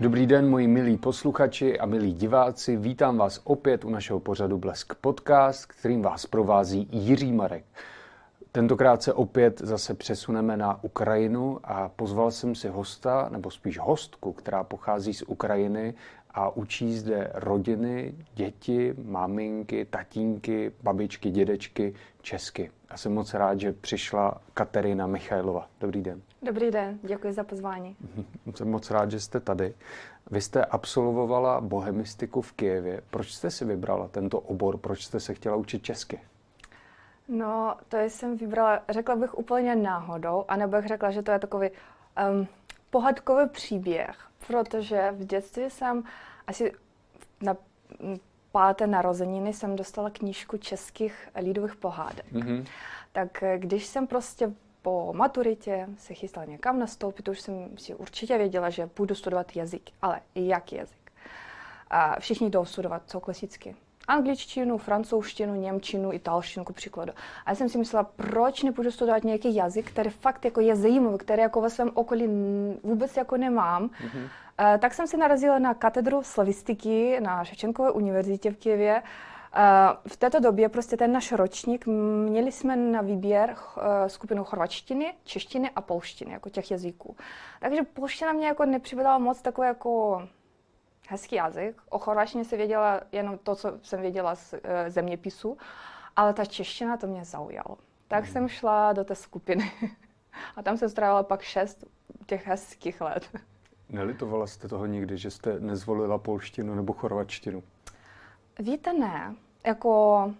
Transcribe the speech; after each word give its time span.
Dobrý 0.00 0.26
den, 0.26 0.50
moji 0.50 0.66
milí 0.66 0.96
posluchači 0.96 1.78
a 1.78 1.86
milí 1.86 2.12
diváci. 2.12 2.76
Vítám 2.76 3.18
vás 3.18 3.40
opět 3.44 3.84
u 3.84 3.90
našeho 3.90 4.20
pořadu 4.20 4.58
Blesk 4.58 4.94
Podcast, 4.94 5.66
kterým 5.66 6.02
vás 6.02 6.26
provází 6.26 6.88
Jiří 6.92 7.32
Marek. 7.32 7.64
Tentokrát 8.52 9.02
se 9.02 9.12
opět 9.12 9.60
zase 9.60 9.94
přesuneme 9.94 10.56
na 10.56 10.84
Ukrajinu 10.84 11.60
a 11.64 11.88
pozval 11.88 12.30
jsem 12.30 12.54
si 12.54 12.68
hosta, 12.68 13.28
nebo 13.32 13.50
spíš 13.50 13.78
hostku, 13.78 14.32
která 14.32 14.64
pochází 14.64 15.14
z 15.14 15.22
Ukrajiny 15.22 15.94
a 16.30 16.56
učí 16.56 16.94
zde 16.94 17.30
rodiny, 17.34 18.14
děti, 18.34 18.94
maminky, 19.04 19.84
tatínky, 19.84 20.72
babičky, 20.82 21.30
dědečky 21.30 21.94
česky. 22.22 22.70
A 22.88 22.96
jsem 22.96 23.14
moc 23.14 23.34
rád, 23.34 23.60
že 23.60 23.72
přišla 23.72 24.40
Katerina 24.54 25.06
Michailova. 25.06 25.68
Dobrý 25.80 26.02
den. 26.02 26.22
Dobrý 26.44 26.70
den, 26.70 26.98
děkuji 27.02 27.32
za 27.32 27.44
pozvání. 27.44 27.96
Jsem 28.54 28.70
moc 28.70 28.90
rád, 28.90 29.10
že 29.10 29.20
jste 29.20 29.40
tady. 29.40 29.74
Vy 30.30 30.40
jste 30.40 30.64
absolvovala 30.64 31.60
bohemistiku 31.60 32.42
v 32.42 32.52
Kijevě. 32.52 33.02
Proč 33.10 33.32
jste 33.32 33.50
si 33.50 33.64
vybrala 33.64 34.08
tento 34.08 34.40
obor? 34.40 34.78
Proč 34.78 35.04
jste 35.04 35.20
se 35.20 35.34
chtěla 35.34 35.56
učit 35.56 35.82
česky? 35.82 36.20
No, 37.28 37.76
to 37.88 37.96
jsem 37.96 38.36
vybrala, 38.36 38.80
řekla 38.88 39.16
bych 39.16 39.38
úplně 39.38 39.76
náhodou, 39.76 40.44
anebo 40.48 40.76
bych 40.76 40.86
řekla, 40.86 41.10
že 41.10 41.22
to 41.22 41.30
je 41.30 41.38
takový 41.38 41.70
um, 41.70 42.46
pohádkový 42.90 43.48
příběh, 43.48 44.16
protože 44.46 45.10
v 45.12 45.24
dětství 45.24 45.70
jsem 45.70 46.04
asi 46.46 46.72
na 47.42 47.56
páté 48.52 48.86
narozeniny 48.86 49.52
jsem 49.52 49.76
dostala 49.76 50.10
knížku 50.10 50.56
českých 50.56 51.28
lidových 51.36 51.76
pohádek. 51.76 52.32
Mm-hmm. 52.32 52.66
Tak 53.12 53.42
eh, 53.42 53.58
když 53.58 53.86
jsem 53.86 54.06
prostě 54.06 54.52
po 54.84 55.12
maturitě 55.12 55.88
se 55.98 56.14
chystala 56.14 56.46
někam 56.46 56.78
nastoupit, 56.78 57.28
už 57.28 57.40
jsem 57.40 57.68
si 57.78 57.94
určitě 57.94 58.38
věděla, 58.38 58.70
že 58.70 58.90
budu 58.96 59.14
studovat 59.14 59.56
jazyk. 59.56 59.82
Ale 60.02 60.20
jaký 60.34 60.76
jazyk? 60.76 61.12
A 61.90 62.20
všichni 62.20 62.50
jdou 62.50 62.64
studovat, 62.64 63.02
co 63.06 63.20
klasicky. 63.20 63.76
Angličtinu, 64.08 64.78
francouzštinu, 64.78 65.54
němčinu, 65.54 66.12
italštinu, 66.12 66.64
ku 66.64 66.72
příkladu. 66.72 67.12
A 67.46 67.50
já 67.50 67.54
jsem 67.54 67.68
si 67.68 67.78
myslela, 67.78 68.04
proč 68.04 68.62
nepůjdu 68.62 68.90
studovat 68.90 69.24
nějaký 69.24 69.54
jazyk, 69.54 69.90
který 69.90 70.10
fakt 70.10 70.44
jako 70.44 70.60
je 70.60 70.76
zajímavý, 70.76 71.18
který 71.18 71.42
jako 71.42 71.60
ve 71.60 71.70
svém 71.70 71.90
okolí 71.94 72.28
vůbec 72.82 73.16
jako 73.16 73.36
nemám. 73.36 73.88
Mm-hmm. 73.88 74.22
Uh, 74.22 74.78
tak 74.78 74.94
jsem 74.94 75.06
se 75.06 75.16
narazila 75.16 75.58
na 75.58 75.74
katedru 75.74 76.22
slavistiky 76.22 77.20
na 77.20 77.44
Ševčenkové 77.44 77.90
univerzitě 77.90 78.50
v 78.50 78.56
Kijevě. 78.56 79.02
V 80.06 80.16
této 80.16 80.40
době 80.40 80.68
prostě 80.68 80.96
ten 80.96 81.12
náš 81.12 81.32
ročník, 81.32 81.86
měli 82.26 82.52
jsme 82.52 82.76
na 82.76 83.00
výběr 83.00 83.56
eh, 83.56 84.08
skupinu 84.08 84.44
chorvačtiny, 84.44 85.14
češtiny 85.24 85.70
a 85.70 85.80
polštiny, 85.80 86.32
jako 86.32 86.50
těch 86.50 86.70
jazyků. 86.70 87.16
Takže 87.60 87.82
polština 87.82 88.32
mě 88.32 88.46
jako 88.46 88.64
nepřipadala 88.64 89.18
moc 89.18 89.42
takový 89.42 89.66
jako 89.66 90.22
hezký 91.08 91.36
jazyk. 91.36 91.82
O 91.88 91.98
chorvačtině 91.98 92.44
se 92.44 92.56
věděla 92.56 93.00
jenom 93.12 93.38
to, 93.38 93.54
co 93.54 93.72
jsem 93.82 94.00
věděla 94.00 94.34
z 94.34 94.54
eh, 94.62 94.90
zeměpisu, 94.90 95.58
ale 96.16 96.34
ta 96.34 96.44
čeština 96.44 96.96
to 96.96 97.06
mě 97.06 97.24
zaujalo. 97.24 97.78
Tak 98.08 98.24
mm. 98.24 98.30
jsem 98.30 98.48
šla 98.48 98.92
do 98.92 99.04
té 99.04 99.14
skupiny 99.14 99.72
a 100.56 100.62
tam 100.62 100.76
jsem 100.76 100.88
strávila 100.88 101.22
pak 101.22 101.42
šest 101.42 101.84
těch 102.26 102.46
hezkých 102.46 103.00
let. 103.00 103.28
Nelitovala 103.88 104.46
jste 104.46 104.68
toho 104.68 104.86
nikdy, 104.86 105.18
že 105.18 105.30
jste 105.30 105.60
nezvolila 105.60 106.18
polštinu 106.18 106.74
nebo 106.74 106.92
chorvačtinu? 106.92 107.62
Víte, 108.58 108.92
ne 108.92 109.34
jako 109.64 110.32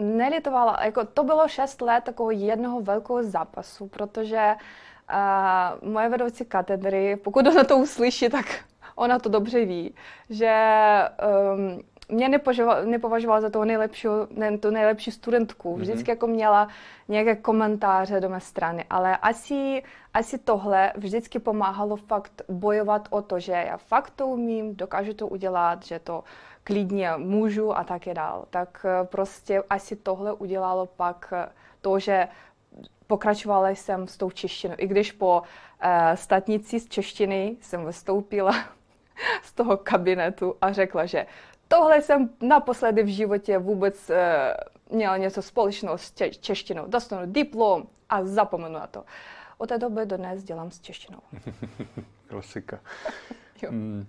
nelitovala, 0.00 0.78
jako 0.84 1.04
to 1.04 1.24
bylo 1.24 1.48
šest 1.48 1.80
let 1.80 2.04
takového 2.04 2.46
jednoho 2.46 2.80
velkého 2.80 3.22
zápasu, 3.22 3.88
protože 3.88 4.54
uh, 5.82 5.90
moje 5.90 6.08
vedoucí 6.08 6.44
katedry, 6.44 7.16
pokud 7.16 7.46
ona 7.46 7.64
to 7.64 7.76
uslyší, 7.76 8.28
tak 8.28 8.46
ona 8.94 9.18
to 9.18 9.28
dobře 9.28 9.64
ví, 9.64 9.94
že 10.30 10.54
um, 11.54 11.82
mě 12.08 12.28
nepovažovala, 12.28 12.84
nepovažovala 12.84 13.40
za 13.40 13.50
toho 13.50 13.64
nejlepší, 13.64 14.08
ne, 14.30 14.58
tu 14.58 14.70
nejlepší 14.70 15.10
studentku. 15.10 15.72
Mhm. 15.72 15.80
Vždycky 15.80 16.10
jako 16.10 16.26
měla 16.26 16.68
nějaké 17.08 17.36
komentáře 17.36 18.20
do 18.20 18.28
mé 18.28 18.40
strany, 18.40 18.84
ale 18.90 19.16
asi, 19.16 19.82
asi 20.14 20.38
tohle 20.38 20.92
vždycky 20.96 21.38
pomáhalo 21.38 21.96
fakt 21.96 22.42
bojovat 22.48 23.08
o 23.10 23.22
to, 23.22 23.40
že 23.40 23.52
já 23.52 23.76
fakt 23.76 24.10
to 24.16 24.26
umím, 24.26 24.76
dokážu 24.76 25.14
to 25.14 25.26
udělat, 25.26 25.84
že 25.84 25.98
to 25.98 26.24
klidně 26.64 27.10
můžu 27.16 27.78
a 27.78 27.84
tak 27.84 28.06
je 28.06 28.14
dál. 28.14 28.44
Tak 28.50 28.86
eh, 28.88 29.04
prostě 29.04 29.62
asi 29.70 29.96
tohle 29.96 30.32
udělalo 30.32 30.86
pak 30.86 31.32
eh, 31.36 31.48
to, 31.80 31.98
že 31.98 32.28
pokračovala 33.06 33.68
jsem 33.68 34.08
s 34.08 34.16
tou 34.16 34.30
češtinou. 34.30 34.74
I 34.78 34.86
když 34.86 35.12
po 35.12 35.40
uh, 35.40 35.88
statnici 36.14 36.80
z 36.80 36.88
češtiny 36.88 37.56
jsem 37.60 37.86
vystoupila 37.86 38.64
z 39.42 39.52
toho 39.52 39.76
kabinetu 39.76 40.56
a 40.60 40.72
řekla, 40.72 41.06
že 41.06 41.26
tohle 41.68 42.02
jsem 42.02 42.30
naposledy 42.40 43.02
v 43.02 43.14
životě 43.14 43.58
vůbec 43.58 44.10
uh, 44.10 44.16
měla 44.96 45.16
něco 45.16 45.42
společného 45.42 45.98
s 45.98 46.12
če- 46.12 46.30
češtinou. 46.30 46.86
Dostanu 46.86 47.32
diplom 47.32 47.84
a 48.08 48.24
zapomenu 48.24 48.74
na 48.74 48.86
to. 48.86 49.04
Od 49.58 49.68
té 49.68 49.78
doby 49.78 50.06
dnes 50.06 50.44
dělám 50.44 50.70
s 50.70 50.80
češtinou. 50.80 51.20
Klasika. 52.26 52.80
Mm, 53.70 54.06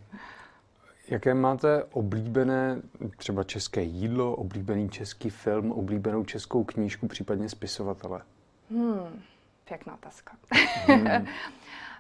Jaké 1.08 1.34
máte 1.34 1.84
oblíbené 1.84 2.82
třeba 3.18 3.44
české 3.44 3.82
jídlo, 3.82 4.36
oblíbený 4.36 4.90
český 4.90 5.30
film, 5.30 5.72
oblíbenou 5.72 6.24
českou 6.24 6.64
knížku, 6.64 7.08
případně 7.08 7.50
spisovatele? 7.50 8.22
Hmm, 8.72 9.22
pěkná 9.68 9.94
otázka. 9.94 10.34
Hmm. 10.88 11.26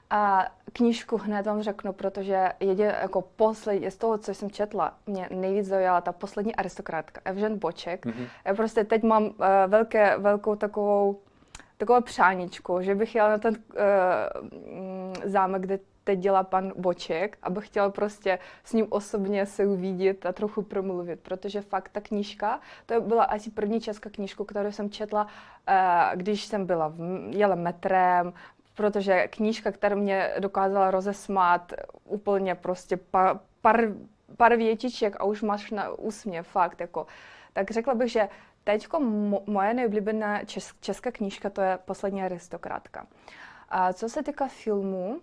A 0.09 0.47
knížku 0.73 1.17
hned 1.17 1.45
vám 1.45 1.61
řeknu, 1.61 1.93
protože 1.93 2.49
jedě, 2.59 2.95
jako 3.01 3.21
poslední, 3.21 3.91
z 3.91 3.95
toho, 3.95 4.17
co 4.17 4.33
jsem 4.33 4.51
četla, 4.51 4.93
mě 5.07 5.27
nejvíc 5.31 5.67
zaujala 5.67 6.01
ta 6.01 6.11
poslední 6.11 6.55
aristokratka, 6.55 7.21
Evžen 7.25 7.59
Boček. 7.59 8.05
Mm-hmm. 8.05 8.27
Já 8.45 8.55
prostě 8.55 8.83
teď 8.83 9.03
mám 9.03 9.23
uh, 9.23 9.31
velké, 9.67 10.17
velkou 10.17 10.55
takovou 10.55 11.19
takovou 11.77 12.01
přáničku, 12.01 12.81
že 12.81 12.95
bych 12.95 13.15
jela 13.15 13.29
na 13.29 13.37
ten 13.37 13.55
uh, 13.73 15.23
zámek, 15.23 15.61
kde 15.61 15.79
teď 16.03 16.19
dělá 16.19 16.43
pan 16.43 16.73
Boček 16.75 17.37
a 17.43 17.49
bych 17.49 17.67
chtěla 17.67 17.89
prostě 17.89 18.39
s 18.63 18.73
ním 18.73 18.87
osobně 18.89 19.45
se 19.45 19.65
uvidět 19.65 20.25
a 20.25 20.31
trochu 20.31 20.61
promluvit, 20.61 21.19
protože 21.19 21.61
fakt 21.61 21.89
ta 21.89 22.01
knížka, 22.01 22.59
to 22.85 23.01
byla 23.01 23.23
asi 23.23 23.51
první 23.51 23.81
česká 23.81 24.09
knížka, 24.09 24.43
kterou 24.45 24.71
jsem 24.71 24.89
četla, 24.89 25.27
eh, 25.67 26.11
když 26.15 26.45
jsem 26.45 26.65
byla, 26.65 26.87
v, 26.87 27.27
jela 27.29 27.55
metrem, 27.55 28.33
protože 28.73 29.27
knížka, 29.27 29.71
která 29.71 29.95
mě 29.95 30.33
dokázala 30.39 30.91
rozesmát 30.91 31.73
úplně 32.05 32.55
prostě 32.55 32.97
pár, 32.97 33.39
pár, 33.61 33.87
pár 34.37 34.55
větiček 34.55 35.15
a 35.19 35.23
už 35.23 35.41
máš 35.41 35.71
na 35.71 35.89
úsměv, 35.89 36.47
fakt 36.47 36.81
jako. 36.81 37.07
Tak 37.53 37.71
řekla 37.71 37.95
bych, 37.95 38.11
že 38.11 38.29
teďko 38.63 38.99
moje 39.47 39.73
nejoblíbená 39.73 40.41
česká 40.79 41.11
knížka 41.11 41.49
to 41.49 41.61
je 41.61 41.79
Poslední 41.85 42.23
aristokratka. 42.23 43.07
A 43.69 43.93
co 43.93 44.09
se 44.09 44.23
týká 44.23 44.47
filmu, 44.47 45.21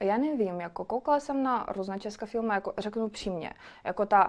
já 0.00 0.16
nevím, 0.18 0.60
jako 0.60 0.84
koukala 0.84 1.20
jsem 1.20 1.42
na 1.42 1.66
různé 1.68 1.98
české 1.98 2.26
filmy, 2.26 2.54
jako 2.54 2.72
řeknu 2.78 3.08
přímě, 3.08 3.52
jako 3.84 4.06
ta 4.06 4.26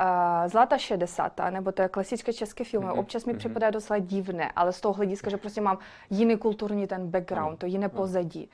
uh, 0.00 0.48
Zlata 0.50 0.78
60, 0.78 1.40
nebo 1.50 1.72
to 1.72 1.82
je 1.82 1.88
klasické 1.88 2.32
české 2.32 2.64
filmy, 2.64 2.86
mm-hmm. 2.86 2.98
občas 2.98 3.24
mi 3.24 3.32
mm-hmm. 3.32 3.38
připadá 3.38 3.70
docela 3.70 3.98
divné, 3.98 4.52
ale 4.56 4.72
z 4.72 4.80
toho 4.80 4.92
hlediska, 4.92 5.30
že 5.30 5.36
prostě 5.36 5.60
mám 5.60 5.78
jiný 6.10 6.38
kulturní 6.38 6.86
ten 6.86 7.10
background, 7.10 7.54
mm-hmm. 7.54 7.58
to 7.60 7.66
jiné 7.66 7.88
pozadí. 7.88 8.50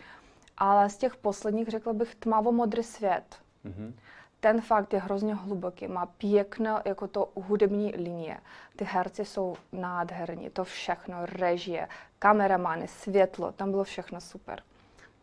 Ale 0.59 0.91
z 0.91 0.97
těch 0.97 1.17
posledních 1.17 1.69
řekla 1.69 1.93
bych 1.93 2.15
tmavo-modrý 2.15 2.83
svět. 2.83 3.37
Mm-hmm. 3.65 3.93
Ten 4.41 4.61
fakt 4.61 4.93
je 4.93 4.99
hrozně 5.01 5.35
hluboký, 5.35 5.89
má 5.89 6.07
pěkné 6.07 6.83
jako 6.85 7.07
to 7.09 7.29
hudební 7.35 7.93
linie. 7.97 8.39
Ty 8.77 8.85
herci 8.85 9.25
jsou 9.25 9.57
nádherní, 9.73 10.51
to 10.51 10.65
všechno, 10.65 11.27
režie, 11.27 11.89
kameramany, 12.19 12.89
světlo, 12.89 13.53
tam 13.53 13.71
bylo 13.71 13.85
všechno 13.85 14.21
super. 14.21 14.63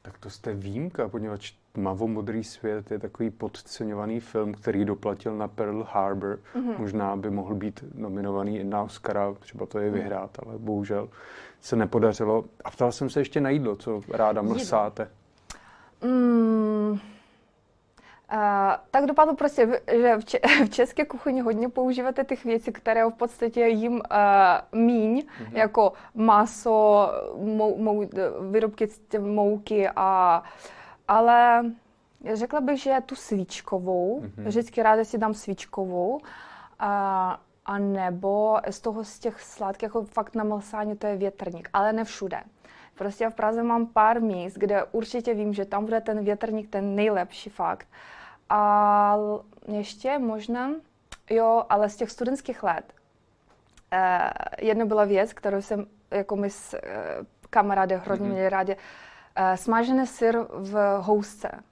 Tak 0.06 0.18
to 0.18 0.30
jste 0.30 0.54
výjimka, 0.54 1.10
poněvadž 1.10 1.54
Mavomodrý 1.78 2.44
svět 2.44 2.92
je 2.92 3.00
takový 3.00 3.30
podceňovaný 3.30 4.20
film, 4.20 4.54
který 4.54 4.86
doplatil 4.86 5.38
na 5.38 5.48
Pearl 5.48 5.88
Harbor. 5.92 6.40
Mm-hmm. 6.56 6.80
Možná 6.80 7.16
by 7.16 7.30
mohl 7.30 7.56
být 7.56 7.84
nominovaný 7.96 8.64
na 8.64 8.84
Oscara, 8.84 9.34
třeba 9.34 9.66
to 9.66 9.80
je 9.80 9.90
mhm. 9.90 10.00
vyhrát, 10.00 10.38
ale 10.46 10.58
bohužel 10.58 11.10
se 11.62 11.76
nepodařilo. 11.76 12.46
A 12.66 12.72
ptal 12.72 12.92
jsem 12.92 13.10
se 13.10 13.22
ještě 13.22 13.42
na 13.42 13.50
jídlo, 13.50 13.76
co 13.76 14.02
ráda 14.10 14.42
mrsáte. 14.42 15.10
Mm, 16.04 17.00
tak 18.92 19.06
dopadlo 19.06 19.36
prostě, 19.36 19.82
že 19.92 20.18
v, 20.18 20.26
če- 20.26 20.40
v 20.66 20.70
české 20.70 21.06
kuchyni 21.06 21.42
hodně 21.42 21.70
používáte 21.70 22.24
těch 22.24 22.46
věcí, 22.46 22.72
které 22.72 23.06
v 23.06 23.12
podstatě 23.12 23.68
jim 23.68 23.94
uh, 23.94 24.02
míň, 24.80 25.20
mm-hmm. 25.20 25.58
jako 25.58 25.94
maso, 26.16 27.10
mou, 27.38 27.78
mou, 27.78 28.10
výrobky 28.52 28.88
z 28.88 29.20
mouky, 29.20 29.90
a, 29.96 30.44
ale 31.08 31.66
řekla 32.34 32.62
bych, 32.62 32.82
že 32.82 32.98
tu 33.06 33.16
svíčkovou, 33.16 34.22
mm-hmm. 34.22 34.48
vždycky 34.48 34.84
ráda 34.84 35.04
si 35.04 35.18
dám 35.18 35.34
svíčkovou, 35.34 36.20
a, 36.80 37.40
a 37.66 37.78
nebo 37.78 38.58
z 38.70 38.80
toho 38.80 39.04
z 39.04 39.20
těch 39.20 39.42
sladkých, 39.42 39.84
jako 39.84 40.04
fakt 40.04 40.36
na 40.36 40.44
mlsání 40.44 40.96
to 40.96 41.08
je 41.08 41.16
větrník, 41.16 41.70
ale 41.74 41.94
ne 41.94 42.04
všude. 42.04 42.44
Prostě 42.96 43.30
v 43.30 43.36
Praze 43.36 43.64
mám 43.64 43.86
pár 43.86 44.22
míst, 44.22 44.54
kde 44.54 44.84
určitě 44.84 45.34
vím, 45.34 45.54
že 45.54 45.66
tam 45.66 45.86
bude 45.86 46.02
ten 46.02 46.24
větrník 46.24 46.70
ten 46.70 46.96
nejlepší 46.96 47.50
fakt. 47.50 47.88
A 48.56 49.18
ještě 49.68 50.20
možná, 50.20 50.72
jo, 51.30 51.64
ale 51.70 51.90
z 51.90 51.96
těch 51.96 52.12
studentských 52.12 52.64
let. 52.64 52.94
Eh, 53.92 54.30
jedna 54.62 54.86
byla 54.86 55.06
věc, 55.06 55.34
kterou 55.34 55.62
jsem, 55.62 55.86
jako 56.12 56.36
my 56.36 56.50
s 56.50 56.74
eh, 56.74 56.80
kamarády 57.50 57.96
hrozně 57.96 58.26
mm-hmm. 58.26 58.32
měli 58.32 58.50
rádi, 58.50 58.76
eh, 59.36 59.58
smažený 59.58 60.08
syr 60.08 60.38
v 60.50 60.98
housce. 61.02 61.64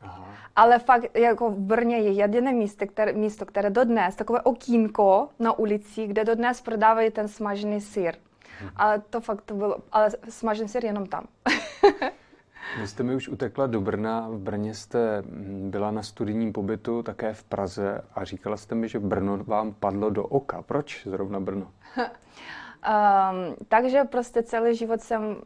Aha. 0.00 0.24
Ale 0.56 0.78
fakt 0.78 1.16
jako 1.16 1.50
v 1.50 1.58
Brně 1.58 1.98
je 1.98 2.12
jediné 2.12 2.52
místo, 2.52 2.86
které, 2.86 3.12
místo, 3.12 3.46
které 3.46 3.70
dodnes, 3.70 4.16
takové 4.16 4.40
okýnko 4.40 5.28
na 5.38 5.58
ulici, 5.58 6.06
kde 6.06 6.24
dodnes 6.24 6.60
prodávají 6.60 7.10
ten 7.10 7.28
smažený 7.28 7.80
syr. 7.80 8.14
Mhm. 8.60 8.70
Ale 8.76 9.02
to 9.10 9.20
fakt 9.20 9.42
to 9.42 9.54
bylo, 9.54 9.76
ale 9.92 10.10
smažený 10.28 10.68
syr 10.68 10.84
jenom 10.84 11.06
tam. 11.06 11.26
Vy 12.76 12.86
jste 12.88 13.02
mi 13.02 13.14
už 13.14 13.28
utekla 13.28 13.66
do 13.66 13.80
Brna. 13.80 14.28
V 14.28 14.38
Brně 14.38 14.74
jste 14.74 15.22
mm, 15.22 15.70
byla 15.70 15.90
na 15.90 16.02
studijním 16.02 16.52
pobytu, 16.52 17.02
také 17.02 17.34
v 17.34 17.44
Praze 17.44 18.00
a 18.14 18.24
říkala 18.24 18.56
jste 18.56 18.74
mi, 18.74 18.88
že 18.88 18.98
Brno 18.98 19.44
vám 19.44 19.72
padlo 19.72 20.10
do 20.10 20.24
oka. 20.24 20.62
Proč 20.62 21.06
zrovna 21.06 21.40
Brno? 21.40 21.66
um, 21.66 23.56
takže 23.68 24.04
prostě 24.04 24.42
celý 24.42 24.76
život 24.76 25.00
jsem 25.00 25.22
uh, 25.26 25.36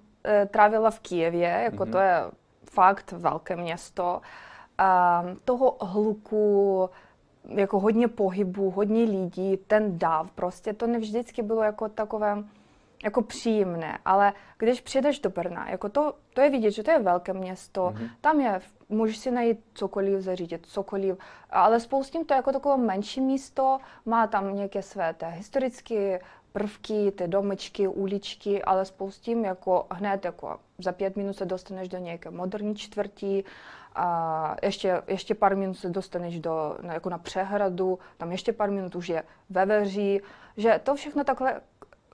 trávila 0.50 0.90
v 0.90 1.00
Kijevě, 1.00 1.60
jako 1.64 1.84
mm-hmm. 1.84 1.92
to 1.92 1.98
je 1.98 2.22
fakt 2.70 3.12
velké 3.12 3.56
město. 3.56 4.20
Um, 4.80 5.38
toho 5.44 5.76
hluku, 5.80 6.90
jako 7.48 7.80
hodně 7.80 8.08
pohybu, 8.08 8.70
hodně 8.70 9.04
lidí, 9.04 9.56
ten 9.56 9.98
dav, 9.98 10.30
prostě 10.30 10.72
to 10.72 10.86
nevždycky 10.86 11.42
bylo 11.42 11.62
jako 11.62 11.88
takové 11.88 12.44
jako 13.02 13.22
příjemné, 13.22 13.98
ale 14.04 14.32
když 14.58 14.80
přijdeš 14.80 15.20
do 15.20 15.30
Brna, 15.30 15.70
jako 15.70 15.88
to, 15.88 16.14
to 16.34 16.40
je 16.40 16.50
vidět, 16.50 16.70
že 16.70 16.82
to 16.82 16.90
je 16.90 16.98
velké 16.98 17.32
město, 17.32 17.86
mm-hmm. 17.86 18.10
tam 18.20 18.40
je, 18.40 18.60
můžeš 18.88 19.18
si 19.18 19.30
najít 19.30 19.60
cokoliv 19.74 20.20
zařídit, 20.20 20.66
cokoliv, 20.66 21.16
ale 21.50 21.80
spoustím 21.80 22.24
to 22.24 22.34
je 22.34 22.36
jako 22.36 22.52
takové 22.52 22.76
menší 22.76 23.20
místo, 23.20 23.78
má 24.06 24.26
tam 24.26 24.54
nějaké 24.54 24.82
své 24.82 25.14
té 25.14 25.28
historické 25.28 26.20
prvky, 26.52 27.12
ty 27.16 27.28
domečky, 27.28 27.88
uličky, 27.88 28.62
ale 28.62 28.84
spoustím 28.84 29.44
jako 29.44 29.86
hned 29.90 30.24
jako 30.24 30.58
za 30.78 30.92
pět 30.92 31.16
minut 31.16 31.32
se 31.32 31.44
dostaneš 31.44 31.88
do 31.88 31.98
nějaké 31.98 32.30
moderní 32.30 32.74
čtvrtí, 32.74 33.44
a 33.94 34.56
ještě, 34.62 35.02
ještě 35.06 35.34
pár 35.34 35.56
minut 35.56 35.74
se 35.74 35.90
dostaneš 35.90 36.40
do, 36.40 36.76
jako 36.82 37.10
na 37.10 37.18
přehradu, 37.18 37.98
tam 38.16 38.32
ještě 38.32 38.52
pár 38.52 38.70
minut 38.70 38.94
už 38.94 39.08
je 39.08 39.22
ve 39.50 39.66
veří, 39.66 40.20
že 40.56 40.80
to 40.82 40.94
všechno 40.94 41.24
takhle 41.24 41.60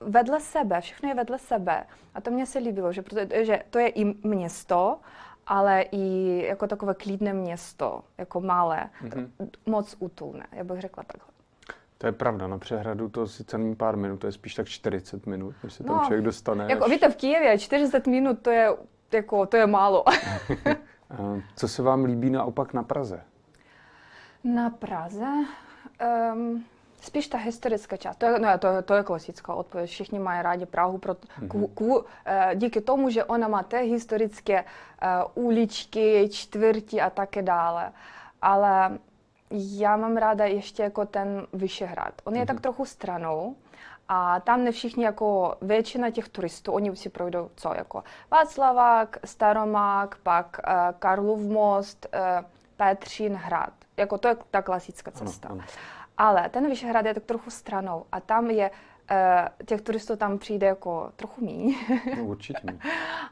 vedle 0.01 0.39
sebe, 0.39 0.81
všechno 0.81 1.09
je 1.09 1.15
vedle 1.15 1.39
sebe. 1.39 1.85
A 2.15 2.21
to 2.21 2.31
mně 2.31 2.45
se 2.45 2.59
líbilo, 2.59 2.93
že, 2.93 3.01
protože 3.01 3.63
to 3.69 3.79
je 3.79 3.89
i 3.89 4.27
město, 4.27 4.99
ale 5.47 5.81
i 5.81 6.45
jako 6.47 6.67
takové 6.67 6.93
klidné 6.93 7.33
město, 7.33 8.03
jako 8.17 8.41
malé, 8.41 8.89
mm-hmm. 9.03 9.29
moc 9.65 9.95
útulné, 9.99 10.45
já 10.51 10.63
bych 10.63 10.81
řekla 10.81 11.03
takhle. 11.03 11.33
To 11.97 12.07
je 12.07 12.11
pravda, 12.11 12.47
na 12.47 12.57
přehradu 12.57 13.09
to 13.09 13.27
sice 13.27 13.57
není 13.57 13.75
pár 13.75 13.97
minut, 13.97 14.17
to 14.17 14.27
je 14.27 14.31
spíš 14.31 14.55
tak 14.55 14.67
40 14.67 15.25
minut, 15.25 15.55
než 15.63 15.73
se 15.73 15.83
tam 15.83 15.97
no, 15.97 16.03
člověk 16.03 16.23
dostane. 16.23 16.65
Jako 16.69 16.85
až... 16.85 16.91
víte, 16.91 17.09
v 17.09 17.15
Kijevě 17.15 17.57
40 17.57 18.07
minut 18.07 18.41
to 18.41 18.49
je, 18.49 18.69
jako, 19.13 19.45
to 19.45 19.57
je 19.57 19.67
málo. 19.67 20.03
Co 21.55 21.67
se 21.67 21.81
vám 21.83 22.05
líbí 22.05 22.29
naopak 22.29 22.73
na 22.73 22.83
Praze? 22.83 23.21
Na 24.43 24.69
Praze? 24.69 25.27
Um, 26.33 26.65
Spíš 27.01 27.27
ta 27.27 27.37
historická 27.37 27.97
část. 27.97 28.15
To 28.17 28.25
je, 28.25 28.39
no, 28.39 28.57
to, 28.57 28.81
to 28.81 28.93
je 28.93 29.03
klasická 29.03 29.53
odpověď. 29.53 29.89
Všichni 29.89 30.19
mají 30.19 30.41
rádi 30.41 30.65
Prahu 30.65 30.97
pro, 30.97 31.13
mm-hmm. 31.13 31.73
ku, 31.73 32.05
eh, 32.25 32.51
díky 32.55 32.81
tomu, 32.81 33.09
že 33.09 33.23
ona 33.23 33.47
má 33.47 33.63
té 33.63 33.79
historické 33.79 34.63
uh, 34.63 35.45
uličky, 35.45 36.29
čtvrti 36.31 37.01
a 37.01 37.09
také 37.09 37.41
dále. 37.41 37.91
Ale 38.41 38.99
já 39.51 39.97
mám 39.97 40.17
ráda 40.17 40.45
ještě 40.45 40.83
jako 40.83 41.05
ten 41.05 41.47
Vyšehrad. 41.53 42.13
On 42.23 42.35
je 42.35 42.43
mm-hmm. 42.43 42.47
tak 42.47 42.61
trochu 42.61 42.85
stranou. 42.85 43.55
A 44.11 44.39
tam 44.39 44.63
ne 44.63 44.71
všichni, 44.71 45.03
jako 45.05 45.55
většina 45.61 46.11
těch 46.11 46.29
turistů, 46.29 46.71
oni 46.71 46.95
si 46.95 47.09
projdou 47.09 47.49
co, 47.55 47.73
jako 47.75 48.03
Václavák, 48.31 49.17
Staromák, 49.25 50.15
pak 50.23 50.57
uh, 50.67 50.73
Karlov 50.99 51.39
most, 51.39 52.07
uh, 52.13 52.45
Petřín 52.77 53.33
hrad. 53.33 53.73
Jako 53.97 54.17
to 54.17 54.27
je 54.27 54.37
ta 54.51 54.61
klasická 54.61 55.11
cesta. 55.11 55.49
Ano, 55.49 55.59
ano. 55.59 55.67
Ale 56.19 56.49
ten 56.49 56.69
Vyšehrad 56.69 57.05
je 57.05 57.13
tak 57.13 57.23
trochu 57.23 57.49
stranou 57.49 58.05
a 58.11 58.19
tam 58.19 58.49
je 58.49 58.71
Uh, 59.11 59.65
těch 59.65 59.81
turistů 59.81 60.15
tam 60.15 60.37
přijde 60.37 60.67
jako 60.67 61.11
trochu 61.15 61.45
míň. 61.45 61.75
No, 62.17 62.23
určitě. 62.25 62.79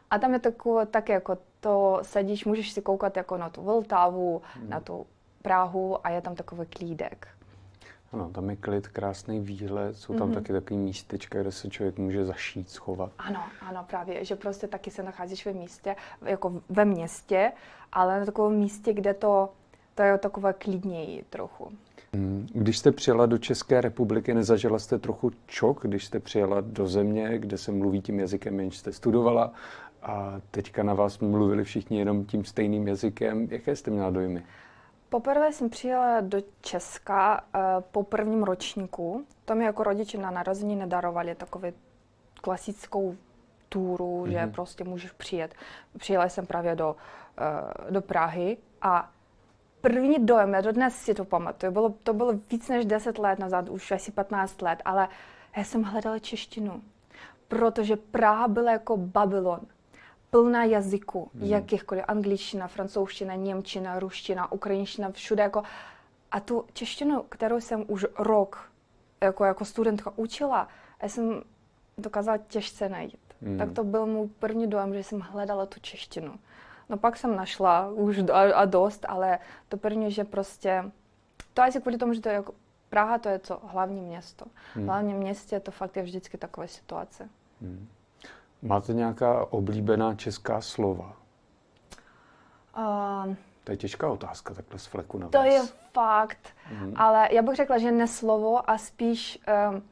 a 0.09 0.19
tam 0.19 0.33
je 0.33 0.39
takové, 0.39 0.85
tak 0.85 1.09
jako 1.09 1.37
to 1.59 1.99
sedíš, 2.01 2.45
můžeš 2.45 2.71
si 2.71 2.81
koukat 2.81 3.17
jako 3.17 3.37
na 3.37 3.49
tu 3.49 3.61
Vltavu, 3.61 4.41
hmm. 4.53 4.69
na 4.69 4.79
tu 4.79 5.05
Prahu 5.41 6.07
a 6.07 6.09
je 6.09 6.21
tam 6.21 6.35
takový 6.35 6.65
klídek. 6.65 7.27
Ano, 8.13 8.29
tam 8.29 8.49
je 8.49 8.55
klid, 8.55 8.87
krásný 8.87 9.39
výhled, 9.39 9.95
jsou 9.95 10.17
tam 10.17 10.29
mm-hmm. 10.29 10.33
taky 10.33 10.53
takový 10.53 10.79
místečka, 10.79 11.41
kde 11.41 11.51
se 11.51 11.69
člověk 11.69 11.97
může 11.97 12.25
zašít, 12.25 12.69
schovat. 12.69 13.11
Ano, 13.17 13.43
ano, 13.61 13.85
právě, 13.89 14.25
že 14.25 14.35
prostě 14.35 14.67
taky 14.67 14.91
se 14.91 15.03
nacházíš 15.03 15.45
ve 15.45 15.53
místě, 15.53 15.95
jako 16.21 16.61
ve 16.69 16.85
městě, 16.85 17.51
ale 17.91 18.19
na 18.19 18.25
takovém 18.25 18.53
místě, 18.53 18.93
kde 18.93 19.13
to, 19.13 19.49
to 19.95 20.03
je 20.03 20.17
takové 20.17 20.53
klidněji 20.53 21.25
trochu. 21.29 21.71
Hmm. 22.17 22.47
Když 22.53 22.77
jste 22.77 22.91
přijela 22.91 23.25
do 23.25 23.37
České 23.37 23.81
republiky, 23.81 24.33
nezažila 24.33 24.79
jste 24.79 24.99
trochu 24.99 25.31
čok, 25.45 25.87
když 25.87 26.05
jste 26.05 26.19
přijela 26.19 26.61
do 26.61 26.87
země, 26.87 27.37
kde 27.37 27.57
se 27.57 27.71
mluví 27.71 28.01
tím 28.01 28.19
jazykem, 28.19 28.59
jenž 28.59 28.77
jste 28.77 28.91
studovala 28.93 29.53
a 30.01 30.41
teďka 30.51 30.83
na 30.83 30.93
vás 30.93 31.19
mluvili 31.19 31.63
všichni 31.63 31.99
jenom 31.99 32.25
tím 32.25 32.45
stejným 32.45 32.87
jazykem. 32.87 33.47
Jaké 33.51 33.75
jste 33.75 33.91
měla 33.91 34.09
dojmy? 34.09 34.43
Poprvé 35.09 35.53
jsem 35.53 35.69
přijela 35.69 36.21
do 36.21 36.37
Česka 36.61 37.41
uh, 37.41 37.61
po 37.91 38.03
prvním 38.03 38.43
ročníku. 38.43 39.25
To 39.45 39.55
mi 39.55 39.63
jako 39.63 39.83
rodiče 39.83 40.17
na 40.17 40.31
narození 40.31 40.75
nedarovali 40.75 41.35
takovou 41.35 41.71
klasickou 42.41 43.15
túru, 43.69 44.23
mm-hmm. 44.23 44.31
že 44.31 44.39
mhm. 44.39 44.51
prostě 44.51 44.83
můžeš 44.83 45.11
přijet. 45.11 45.55
Přijela 45.97 46.29
jsem 46.29 46.45
právě 46.45 46.75
do, 46.75 46.95
uh, 47.85 47.91
do 47.91 48.01
Prahy 48.01 48.57
a 48.81 49.11
první 49.81 50.25
dojem, 50.25 50.53
já 50.53 50.61
dodnes 50.61 50.95
si 50.95 51.13
to 51.13 51.25
pamatuju, 51.25 51.71
bylo, 51.71 51.93
to 52.03 52.13
bylo 52.13 52.33
víc 52.51 52.67
než 52.67 52.85
10 52.85 53.17
let 53.17 53.39
nazad, 53.39 53.69
už 53.69 53.91
asi 53.91 54.11
15 54.11 54.61
let, 54.61 54.81
ale 54.85 55.07
já 55.57 55.63
jsem 55.63 55.83
hledala 55.83 56.19
češtinu, 56.19 56.81
protože 57.47 57.95
Praha 57.95 58.47
byla 58.47 58.71
jako 58.71 58.97
Babylon, 58.97 59.59
plná 60.29 60.63
jazyku, 60.63 61.31
hmm. 61.33 61.43
jakýchkoliv, 61.43 62.03
angličtina, 62.07 62.67
francouzština, 62.67 63.35
němčina, 63.35 63.99
ruština, 63.99 64.51
ukrajinština, 64.51 65.11
všude 65.11 65.43
jako, 65.43 65.63
a 66.31 66.39
tu 66.39 66.65
češtinu, 66.73 67.23
kterou 67.29 67.59
jsem 67.59 67.85
už 67.87 68.05
rok 68.19 68.71
jako, 69.21 69.45
jako 69.45 69.65
studentka 69.65 70.13
učila, 70.15 70.67
já 71.01 71.09
jsem 71.09 71.41
dokázala 71.97 72.37
těžce 72.37 72.89
najít. 72.89 73.19
Hmm. 73.41 73.57
Tak 73.57 73.71
to 73.71 73.83
byl 73.83 74.05
můj 74.05 74.27
první 74.39 74.67
dojem, 74.67 74.93
že 74.93 75.03
jsem 75.03 75.19
hledala 75.19 75.65
tu 75.65 75.79
češtinu. 75.79 76.33
No 76.89 76.97
pak 76.97 77.17
jsem 77.17 77.35
našla 77.35 77.89
už 77.89 78.17
a, 78.33 78.53
a 78.53 78.65
dost, 78.65 79.05
ale 79.09 79.39
to 79.69 79.77
první, 79.77 80.11
že 80.11 80.23
prostě, 80.23 80.91
to 81.53 81.61
asi 81.61 81.81
kvůli 81.81 81.97
tomu, 81.97 82.13
že 82.13 82.21
to 82.21 82.29
je 82.29 82.35
jako 82.35 82.53
Praha, 82.89 83.17
to 83.17 83.29
je 83.29 83.39
co, 83.39 83.61
hlavní 83.63 84.01
město. 84.01 84.45
Hmm. 84.73 84.83
V 84.85 84.87
hlavním 84.87 85.17
městě 85.17 85.59
to 85.59 85.71
fakt 85.71 85.97
je 85.97 86.03
vždycky 86.03 86.37
takové 86.37 86.67
situace. 86.67 87.29
Hmm. 87.61 87.87
Máte 88.61 88.93
nějaká 88.93 89.45
oblíbená 89.53 90.15
česká 90.15 90.61
slova? 90.61 91.13
Uh, 92.77 93.35
to 93.63 93.71
je 93.71 93.77
těžká 93.77 94.09
otázka 94.09 94.53
takhle 94.53 94.79
z 94.79 94.85
fleku 94.85 95.17
na 95.17 95.29
To 95.29 95.37
vás. 95.37 95.47
je 95.47 95.61
fakt, 95.93 96.47
hmm. 96.63 96.93
ale 96.95 97.29
já 97.31 97.41
bych 97.41 97.55
řekla, 97.55 97.77
že 97.77 97.91
ne 97.91 98.07
slovo 98.07 98.69
a 98.69 98.77
spíš 98.77 99.39
um, 99.71 99.83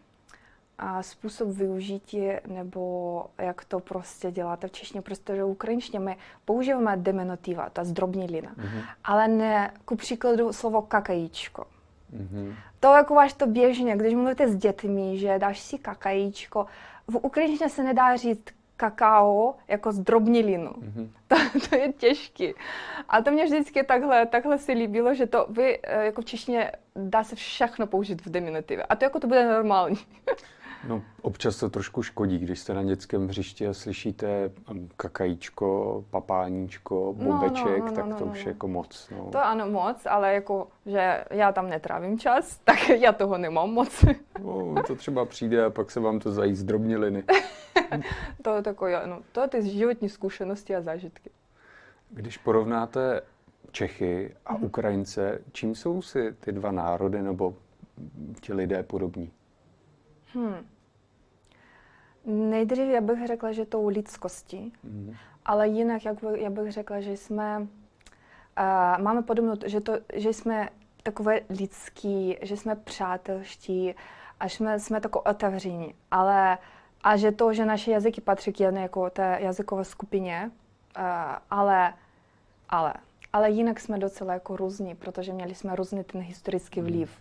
a 0.78 1.04
způsob 1.04 1.50
využití 1.50 2.28
nebo 2.48 3.26
jak 3.38 3.66
to 3.66 3.80
prostě 3.80 4.32
děláte 4.32 4.68
v 4.68 4.72
češtině, 4.72 5.02
protože 5.02 5.44
v 5.44 5.48
ukrajinštině 5.48 6.00
my 6.00 6.18
používáme 6.46 6.98
diminutiva, 6.98 7.70
ta 7.70 7.84
zdrobnělina, 7.84 8.52
mm-hmm. 8.52 8.84
ale 9.04 9.28
ne, 9.28 9.72
ku 9.86 9.96
příkladu 9.96 10.54
slovo 10.54 10.82
kakajíčko. 10.82 11.66
Mm-hmm. 12.14 12.56
To 12.80 12.88
jako 12.88 13.16
váš 13.16 13.34
to 13.34 13.48
běžně, 13.48 13.96
když 13.96 14.14
mluvíte 14.14 14.48
s 14.48 14.56
dětmi, 14.56 15.18
že 15.18 15.40
dáš 15.40 15.60
si 15.60 15.78
kakajíčko, 15.78 16.66
v 17.08 17.16
ukrajinštině 17.16 17.70
se 17.70 17.84
nedá 17.84 18.16
říct 18.16 18.46
kakao 18.78 19.56
jako 19.68 19.92
zdrobnělinu. 19.92 20.72
Mm-hmm. 20.72 21.10
To, 21.28 21.36
to 21.70 21.76
je 21.76 21.94
těžký. 21.94 22.54
A 23.10 23.22
to 23.22 23.32
mě 23.32 23.46
vždycky 23.46 23.84
takhle, 23.84 24.26
takhle 24.26 24.58
si 24.58 24.72
líbilo, 24.74 25.14
že 25.14 25.26
to 25.26 25.48
vy 25.50 25.80
eh, 25.84 26.06
jako 26.06 26.22
v 26.22 26.26
češtině 26.26 26.72
dá 26.96 27.24
se 27.24 27.36
všechno 27.36 27.88
použít 27.88 28.26
v 28.26 28.32
diminutivě. 28.32 28.84
A 28.84 28.96
to 28.96 29.06
jako 29.06 29.20
to 29.20 29.28
bude 29.28 29.50
normální. 29.52 29.98
No, 30.88 31.02
občas 31.22 31.60
to 31.60 31.70
trošku 31.70 32.04
škodí, 32.04 32.40
když 32.40 32.60
jste 32.60 32.74
na 32.74 32.84
dětském 32.84 33.28
hřišti 33.28 33.68
a 33.68 33.74
slyšíte 33.74 34.52
um, 34.72 34.90
kakajíčko, 34.98 36.04
papáníčko, 36.10 37.14
bobeček, 37.18 37.66
no, 37.66 37.86
no, 37.86 37.86
no, 37.86 37.92
tak 37.92 38.06
no, 38.06 38.16
to 38.16 38.26
no, 38.26 38.32
už 38.32 38.38
no. 38.38 38.50
je 38.50 38.54
jako 38.54 38.68
moc. 38.68 39.10
No. 39.18 39.30
To 39.32 39.46
ano 39.46 39.68
moc, 39.68 40.06
ale 40.06 40.34
jako, 40.34 40.68
že 40.86 41.26
já 41.30 41.52
tam 41.52 41.70
netrávím 41.70 42.20
čas, 42.20 42.58
tak 42.64 42.90
já 42.90 43.12
toho 43.12 43.38
nemám 43.38 43.70
moc. 43.70 44.06
No, 44.44 44.76
to 44.88 44.96
třeba 44.96 45.26
přijde 45.26 45.66
a 45.66 45.70
pak 45.70 45.92
se 45.92 46.00
vám 46.00 46.20
to 46.20 46.32
zají 46.32 46.56
z 46.56 46.64
drobniliny. 46.64 47.24
to, 48.42 48.62
takové, 48.62 49.08
no, 49.08 49.22
to 49.32 49.42
je 49.42 49.48
ty 49.48 49.70
životní 49.70 50.10
zkušenosti 50.10 50.76
a 50.76 50.82
zážitky. 50.82 51.30
Když 52.10 52.38
porovnáte 52.38 53.22
Čechy 53.72 54.36
a 54.46 54.54
mhm. 54.54 54.64
Ukrajince, 54.64 55.42
čím 55.52 55.76
jsou 55.76 56.02
si 56.02 56.34
ty 56.40 56.52
dva 56.52 56.72
národy 56.72 57.22
nebo 57.22 57.56
ti 58.42 58.54
lidé 58.54 58.84
podobní? 58.84 59.32
Hmm. 60.34 60.56
Nejdřív 62.26 62.90
já 62.90 63.02
bych 63.02 63.28
řekla, 63.28 63.52
že 63.52 63.66
to 63.66 63.80
u 63.80 63.88
lidskosti, 63.88 64.72
mm. 64.84 65.16
ale 65.46 65.68
jinak 65.68 66.06
jak 66.06 66.24
by, 66.24 66.42
já 66.42 66.50
bych 66.50 66.72
řekla, 66.72 67.02
že 67.02 67.18
jsme, 67.18 67.60
uh, 67.60 69.04
máme 69.04 69.22
podobnou, 69.22 69.54
že, 69.66 69.82
to, 69.82 69.94
že 70.14 70.34
jsme 70.34 70.70
takové 71.04 71.40
lidský, 71.50 72.38
že 72.42 72.58
jsme 72.58 72.76
přátelští 72.76 73.96
a 74.40 74.46
jsme, 74.50 74.80
jsme 74.80 75.02
tako 75.02 75.22
otevření. 75.22 75.96
Ale 76.12 76.58
a 77.04 77.18
že 77.18 77.32
to, 77.32 77.54
že 77.54 77.66
naše 77.66 77.92
jazyky 77.92 78.22
patří 78.22 78.54
k 78.54 78.60
jedné 78.60 78.82
jako 78.82 79.10
té 79.10 79.38
jazykové 79.42 79.86
skupině, 79.86 80.52
uh, 80.98 81.04
ale, 81.52 81.94
ale, 82.70 82.94
ale 83.34 83.50
jinak 83.50 83.80
jsme 83.80 83.98
docela 83.98 84.34
jako 84.34 84.58
různí, 84.58 84.96
protože 84.96 85.34
měli 85.34 85.56
jsme 85.56 85.76
různý 85.76 86.04
ten 86.04 86.22
historický 86.22 86.82
mhm. 86.82 86.90
vliv. 86.90 87.12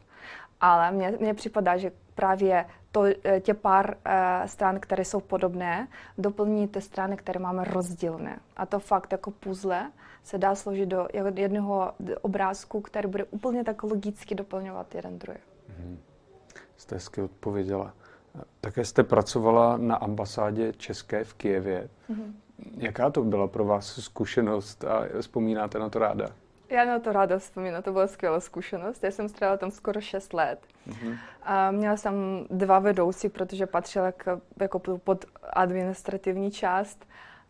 Ale 0.60 0.90
mně, 0.90 1.14
mně 1.20 1.34
připadá, 1.34 1.76
že 1.76 1.92
právě 2.14 2.66
to, 2.94 3.04
eh, 3.24 3.40
tě 3.40 3.54
pár 3.54 3.96
uh, 4.06 4.46
stran, 4.46 4.80
které 4.80 5.04
jsou 5.04 5.20
podobné, 5.20 5.88
doplní 6.18 6.68
ty 6.68 6.80
strany, 6.80 7.16
které 7.16 7.40
máme 7.40 7.64
rozdílné. 7.64 8.40
A 8.56 8.66
to 8.66 8.78
fakt 8.78 9.12
jako 9.12 9.30
puzzle 9.30 9.90
se 10.22 10.38
dá 10.38 10.54
složit 10.54 10.88
do 10.88 11.08
jednoho 11.34 11.92
obrázku, 12.20 12.80
který 12.80 13.08
bude 13.08 13.24
úplně 13.24 13.64
tak 13.64 13.82
logicky 13.82 14.34
doplňovat 14.34 14.94
jeden 14.94 15.18
druhý. 15.18 15.38
Mm-hmm. 15.38 15.96
Jste 16.76 16.94
hezky 16.94 17.22
odpověděla. 17.22 17.94
Také 18.60 18.84
jste 18.84 19.02
pracovala 19.02 19.76
na 19.76 19.96
ambasádě 19.96 20.72
České 20.72 21.24
v 21.24 21.34
Kijevě. 21.34 21.88
Mm-hmm. 22.10 22.32
Jaká 22.76 23.10
to 23.10 23.22
byla 23.22 23.46
pro 23.46 23.64
vás 23.64 23.86
zkušenost 23.86 24.84
a 24.84 25.20
vzpomínáte 25.20 25.78
na 25.78 25.88
to 25.88 25.98
ráda? 25.98 26.26
Já 26.74 26.84
na 26.84 26.98
to 26.98 27.12
ráda 27.12 27.38
vzpomínám, 27.38 27.82
to 27.82 27.92
byla 27.92 28.06
skvělá 28.06 28.40
zkušenost. 28.40 29.04
Já 29.04 29.10
jsem 29.10 29.28
strávila 29.28 29.56
tam 29.56 29.70
skoro 29.70 30.00
6 30.00 30.32
let. 30.32 30.58
Mm-hmm. 30.88 31.18
A 31.42 31.70
měla 31.70 31.96
jsem 31.96 32.46
dva 32.50 32.78
vedoucí, 32.78 33.28
protože 33.28 33.66
patřila 33.66 34.12
k, 34.12 34.40
jako 34.60 34.78
pod 34.78 35.24
administrativní 35.52 36.50
část. 36.50 37.06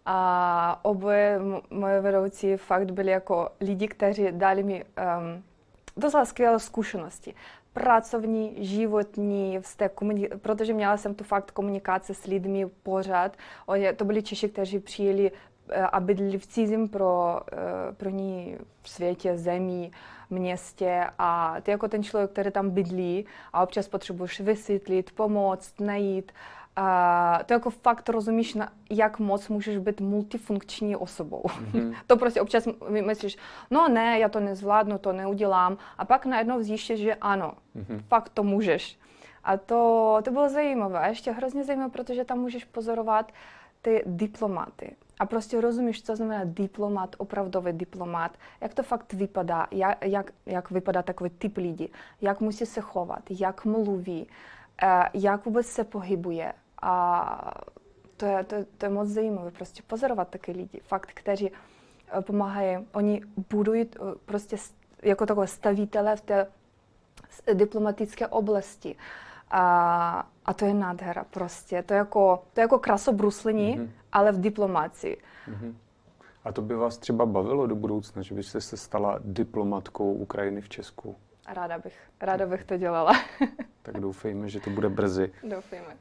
A 0.07 0.81
oboje 0.83 1.41
moje 1.71 2.01
vedoucí 2.01 2.57
fakt 2.57 2.91
byli 2.91 3.11
jako 3.11 3.49
lidi, 3.61 3.89
kteří 3.89 4.27
dali 4.31 4.63
mi 4.63 4.85
um, 4.85 5.43
docela 5.97 6.25
skvělé 6.25 6.61
zkušenosti. 6.61 7.35
Pracovní, 7.73 8.65
životní, 8.65 9.59
vztek, 9.61 9.95
komuni- 9.95 10.39
protože 10.39 10.73
měla 10.75 10.97
jsem 10.97 11.15
tu 11.15 11.25
fakt 11.25 11.51
komunikaci 11.51 12.15
s 12.15 12.25
lidmi 12.25 12.67
pořád. 12.83 13.37
Oni, 13.67 13.93
to 13.93 14.05
byli 14.05 14.23
Češi, 14.23 14.49
kteří 14.49 14.79
přijeli 14.79 15.31
a 15.93 16.01
bydleli 16.01 16.39
v 16.39 16.47
cizím 16.47 16.89
pro, 16.89 17.41
pro 17.97 18.11
ní 18.11 18.57
světě, 18.85 19.39
zemí, 19.39 19.93
městě 20.31 21.07
a 21.19 21.57
ty 21.63 21.71
jako 21.71 21.89
ten 21.89 22.03
člověk, 22.03 22.31
který 22.31 22.51
tam 22.51 22.71
bydlí 22.71 23.27
a 23.53 23.63
občas 23.63 23.89
potřebuješ 23.89 24.41
vysvětlit, 24.41 25.13
pomoct, 25.13 25.81
najít, 25.81 26.33
a 26.77 27.41
to 27.47 27.53
jako 27.53 27.71
fakt 27.71 28.09
rozumíš, 28.09 28.55
na, 28.55 28.73
jak 28.91 29.19
moc 29.19 29.49
můžeš 29.49 29.79
být 29.79 30.01
multifunkční 30.01 30.97
osobou. 30.97 31.43
Mm-hmm. 31.43 31.95
to 32.07 32.17
prostě 32.17 32.41
občas 32.41 32.69
myslíš, 32.89 33.37
no 33.71 33.89
ne, 33.89 34.19
já 34.19 34.29
to 34.29 34.41
nezvládnu, 34.41 34.99
to 34.99 35.13
neudělám. 35.13 35.79
A 35.99 36.05
pak 36.05 36.27
najednou 36.27 36.63
zjistíš, 36.63 37.01
že 37.01 37.15
ano, 37.15 37.55
mm-hmm. 37.77 38.03
fakt 38.09 38.29
to 38.29 38.43
můžeš. 38.43 38.99
A 39.45 39.57
to, 39.57 40.19
to 40.25 40.31
bylo 40.31 40.49
zajímavé. 40.49 40.99
A 40.99 41.07
ještě 41.07 41.33
hrozně 41.33 41.65
zajímavé, 41.65 41.91
protože 41.91 42.25
tam 42.25 42.39
můžeš 42.39 42.65
pozorovat 42.65 43.33
ty 43.83 44.03
diplomaty. 44.07 44.97
A 45.19 45.27
prostě 45.27 45.61
rozumíš, 45.61 46.03
co 46.03 46.17
znamená 46.17 46.41
diplomat, 46.45 47.17
opravdový 47.19 47.73
diplomat, 47.73 48.37
jak 48.61 48.75
to 48.75 48.83
fakt 48.83 49.13
vypadá, 49.13 49.67
jak, 49.71 50.05
jak, 50.05 50.31
jak 50.47 50.71
vypadá 50.71 51.03
takový 51.03 51.31
typ 51.31 51.57
lidí, 51.57 51.93
jak 52.21 52.41
musí 52.41 52.67
se 52.67 52.81
chovat, 52.81 53.23
jak 53.31 53.65
mluví, 53.65 54.27
eh, 54.83 55.05
jak 55.15 55.45
vůbec 55.45 55.67
se 55.67 55.85
pohybuje. 55.85 56.53
A 56.83 57.55
to 58.17 58.27
je, 58.27 58.45
to, 58.45 58.57
to 58.79 58.87
je 58.87 58.91
moc 58.91 59.09
zajímavé, 59.09 59.51
prostě 59.51 59.83
pozorovat 59.87 60.29
taky 60.29 60.53
lidi, 60.53 60.81
fakt, 60.83 61.11
kteří 61.15 61.51
eh, 61.51 62.23
pomáhají, 62.23 62.79
oni 62.93 63.23
budují 63.51 63.83
eh, 63.83 63.99
prostě 64.25 64.57
jako 65.03 65.27
takové 65.27 65.47
stavitele 65.47 66.17
v 66.17 66.21
té 66.21 66.47
diplomatické 67.55 68.27
oblasti. 68.27 68.97
A, 69.51 70.29
a 70.45 70.55
to 70.55 70.65
je 70.65 70.75
nádhera 70.75 71.25
prostě. 71.25 71.83
To 71.83 71.95
je 71.95 71.99
jako, 71.99 72.43
to 72.53 72.61
je 72.61 72.63
jako 72.63 72.79
krasobruslení, 72.79 73.79
mm-hmm. 73.79 73.89
ale 74.13 74.33
v 74.33 74.41
diplomaci. 74.41 75.17
Mm-hmm. 75.49 75.75
A 76.45 76.53
to 76.53 76.63
by 76.63 76.75
vás 76.75 76.99
třeba 76.99 77.27
bavilo 77.27 77.67
do 77.67 77.75
budoucna, 77.75 78.23
že 78.23 78.35
byste 78.35 78.61
se 78.61 78.77
stala 78.77 79.19
diplomatkou 79.25 80.13
Ukrajiny 80.13 80.61
v 80.61 80.69
Česku? 80.69 81.17
Ráda 81.49 81.79
bych, 81.79 81.99
ráda 82.21 82.47
bych 82.47 82.65
to 82.65 82.77
dělala. 82.77 83.13
tak 83.83 84.01
doufejme, 84.01 84.49
že 84.49 84.61
to 84.61 84.71
bude 84.71 84.89
brzy. 84.89 85.33
Doufejme. 85.51 85.97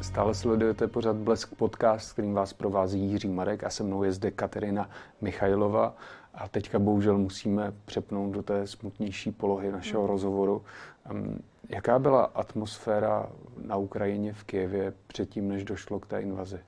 Stále 0.00 0.34
sledujete 0.34 0.88
pořad 0.88 1.16
Blesk 1.16 1.54
podcast, 1.54 2.12
kterým 2.12 2.34
vás 2.34 2.52
provází 2.52 3.00
Jiří 3.00 3.28
Marek 3.28 3.64
a 3.64 3.70
se 3.70 3.82
mnou 3.82 4.02
je 4.02 4.12
zde 4.12 4.30
Katerina 4.30 4.90
Michajlova. 5.20 5.96
A 6.38 6.48
teďka 6.48 6.78
bohužel 6.78 7.18
musíme 7.18 7.72
přepnout 7.84 8.32
do 8.32 8.42
té 8.42 8.66
smutnější 8.66 9.32
polohy 9.32 9.72
našeho 9.72 10.02
hmm. 10.02 10.10
rozhovoru. 10.10 10.64
Um, 11.10 11.38
jaká 11.68 11.98
byla 11.98 12.24
atmosféra 12.24 13.30
na 13.62 13.76
Ukrajině 13.76 14.32
v 14.32 14.44
Kijevě 14.44 14.92
předtím, 15.06 15.48
než 15.48 15.64
došlo 15.64 16.00
k 16.00 16.06
té 16.06 16.22
invazi? 16.22 16.60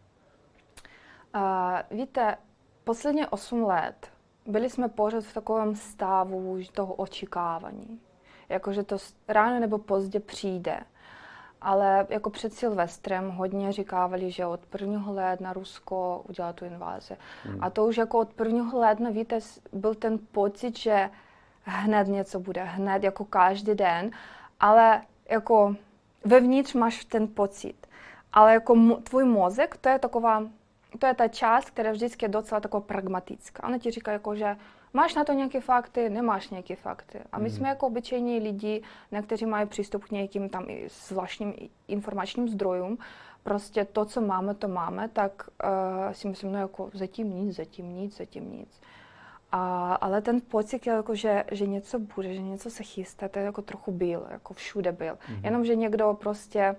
Uh, 1.35 1.99
víte, 1.99 2.37
posledně 2.85 3.29
8 3.29 3.63
let 3.63 4.11
byli 4.47 4.71
jsme 4.71 4.89
pořád 4.89 5.25
v 5.25 5.35
takovém 5.35 5.77
stavu 5.77 6.59
toho 6.73 6.95
očekávání. 6.95 8.01
Jakože 8.49 8.83
to 8.83 8.97
ráno 9.29 9.61
nebo 9.61 9.79
pozdě 9.79 10.21
přijde. 10.21 10.81
Ale 11.61 12.07
jako 12.09 12.31
před 12.31 12.55
Silvestrem 12.55 13.31
hodně 13.31 13.73
říkávali, 13.73 14.31
že 14.31 14.47
od 14.47 14.61
1. 14.81 15.05
ledna 15.07 15.53
Rusko 15.53 16.25
udělá 16.29 16.53
tu 16.53 16.65
invazi. 16.65 17.17
Hmm. 17.45 17.65
A 17.65 17.71
to 17.71 17.87
už 17.87 17.97
jako 17.97 18.19
od 18.19 18.41
1. 18.41 18.71
ledna, 18.75 19.11
víte, 19.11 19.39
byl 19.73 19.95
ten 19.95 20.19
pocit, 20.33 20.79
že 20.79 21.11
hned 21.63 22.09
něco 22.09 22.41
bude, 22.41 22.65
hned 22.65 23.03
jako 23.03 23.25
každý 23.25 23.75
den, 23.75 24.11
ale 24.61 25.03
jako 25.31 25.77
vevnitř 26.25 26.75
máš 26.75 27.05
ten 27.05 27.29
pocit. 27.29 27.87
Ale 28.33 28.53
jako 28.53 28.97
tvůj 29.03 29.25
mozek, 29.25 29.77
to 29.77 29.89
je 29.89 29.99
taková, 29.99 30.43
to 30.99 31.07
je 31.07 31.15
ta 31.15 31.29
část, 31.29 31.71
která 31.71 31.93
vždycky 31.93 32.25
je 32.25 32.29
docela 32.29 32.61
taková 32.61 32.81
pragmatická. 32.81 33.65
Ona 33.65 33.79
ti 33.79 33.91
říká 33.91 34.13
jako, 34.13 34.37
že 34.37 34.57
Máš 34.93 35.15
na 35.15 35.25
to 35.25 35.33
nějaké 35.33 35.61
fakty, 35.61 36.11
nemáš 36.11 36.51
nějaké 36.51 36.77
fakty. 36.77 37.19
A 37.33 37.39
my 37.39 37.49
mm. 37.49 37.51
jsme 37.51 37.69
jako 37.69 37.87
obyčejní 37.87 38.39
lidi, 38.39 38.83
na 39.13 39.23
kteří 39.23 39.47
mají 39.47 39.67
přístup 39.67 40.05
k 40.05 40.11
nějakým 40.11 40.49
tam 40.49 40.67
zvláštním 41.09 41.55
informačním 41.89 42.49
zdrojům, 42.49 42.99
prostě 43.43 43.85
to, 43.85 44.05
co 44.05 44.21
máme, 44.21 44.55
to 44.55 44.69
máme, 44.69 45.09
tak 45.09 45.49
uh, 45.65 46.13
si 46.13 46.29
myslím, 46.29 46.53
no 46.53 46.59
jako 46.59 46.91
zatím 46.95 47.37
nic, 47.37 47.57
zatím 47.57 47.95
nic, 47.95 48.17
zatím 48.17 48.53
nic. 48.53 48.81
A, 49.53 49.95
ale 49.95 50.21
ten 50.21 50.41
pocit, 50.41 50.87
jako, 50.87 51.15
že, 51.15 51.45
že 51.53 51.67
něco 51.67 51.99
bude, 51.99 52.35
že 52.35 52.43
něco 52.43 52.71
se 52.71 52.83
chystá, 52.83 53.29
to 53.29 53.39
je 53.39 53.45
jako 53.45 53.63
trochu 53.63 53.93
byl, 53.93 54.27
jako 54.31 54.55
všude 54.55 54.93
byl. 54.93 55.15
Mm-hmm. 55.15 55.45
Jenom, 55.45 55.65
že 55.65 55.77
někdo 55.77 56.17
prostě, 56.21 56.77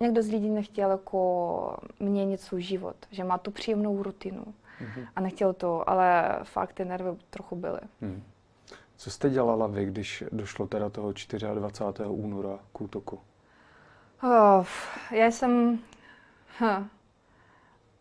někdo 0.00 0.22
z 0.22 0.30
lidí 0.30 0.50
nechtěl 0.50 0.90
jako 0.90 1.76
měnit 2.00 2.40
svůj 2.40 2.62
život, 2.62 2.96
že 3.10 3.24
má 3.24 3.38
tu 3.38 3.50
příjemnou 3.50 4.02
rutinu 4.02 4.44
mm-hmm. 4.80 5.06
a 5.16 5.20
nechtěl 5.20 5.52
to, 5.52 5.90
ale 5.90 6.38
fakt 6.42 6.72
ty 6.72 6.84
nervy 6.84 7.10
trochu 7.30 7.56
byly. 7.56 7.80
Mm. 8.00 8.22
Co 8.96 9.10
jste 9.10 9.30
dělala 9.30 9.66
vy, 9.66 9.84
když 9.84 10.24
došlo 10.32 10.66
teda 10.66 10.90
toho 10.90 11.12
24. 11.54 12.10
února 12.10 12.58
k 12.72 12.80
útoku? 12.80 13.20
Oh, 14.22 14.66
já 15.10 15.26
jsem 15.26 15.78
huh, 16.58 16.84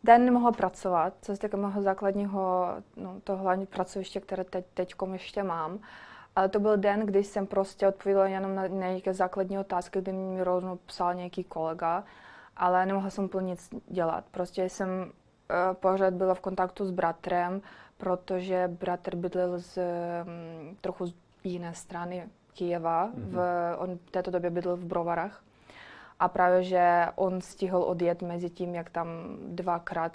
den 0.03 0.25
nemohla 0.25 0.51
pracovat, 0.51 1.13
co 1.21 1.35
se 1.35 1.41
týká 1.41 1.57
mého 1.57 1.81
základního, 1.81 2.67
no, 2.95 3.21
to 3.23 3.37
hlavní 3.37 3.65
pracoviště, 3.65 4.19
které 4.19 4.43
teď 4.43 4.65
teďkom 4.73 5.13
ještě 5.13 5.43
mám. 5.43 5.79
Ale 6.35 6.49
to 6.49 6.59
byl 6.59 6.77
den, 6.77 6.99
kdy 6.99 7.23
jsem 7.23 7.47
prostě 7.47 7.87
odpověděla 7.87 8.27
jenom 8.27 8.55
na, 8.55 8.67
nějaké 8.67 9.13
základní 9.13 9.59
otázky, 9.59 10.01
kdy 10.01 10.11
mi 10.11 10.43
rovnou 10.43 10.79
psal 10.85 11.13
nějaký 11.13 11.43
kolega, 11.43 12.03
ale 12.57 12.85
nemohla 12.85 13.09
jsem 13.09 13.23
úplně 13.23 13.51
nic 13.51 13.69
dělat. 13.87 14.25
Prostě 14.31 14.69
jsem 14.69 15.11
pořád 15.73 16.13
byla 16.13 16.33
v 16.33 16.39
kontaktu 16.39 16.85
s 16.85 16.91
bratrem, 16.91 17.61
protože 17.97 18.67
bratr 18.67 19.15
bydlel 19.15 19.59
z 19.59 19.77
um, 19.77 20.77
trochu 20.81 21.07
z 21.07 21.13
jiné 21.43 21.73
strany 21.73 22.27
Kyjeva. 22.53 23.07
Mm-hmm. 23.07 23.29
V, 23.29 23.39
on 23.77 23.97
v 23.97 24.11
této 24.11 24.31
době 24.31 24.49
bydlel 24.49 24.75
v 24.75 24.85
Brovarách. 24.85 25.43
A 26.19 26.27
právě, 26.27 26.63
že 26.63 27.07
on 27.15 27.41
stihl 27.41 27.77
odjet 27.77 28.21
mezi 28.21 28.49
tím, 28.49 28.75
jak 28.75 28.89
tam 28.89 29.07
dvakrát 29.47 30.11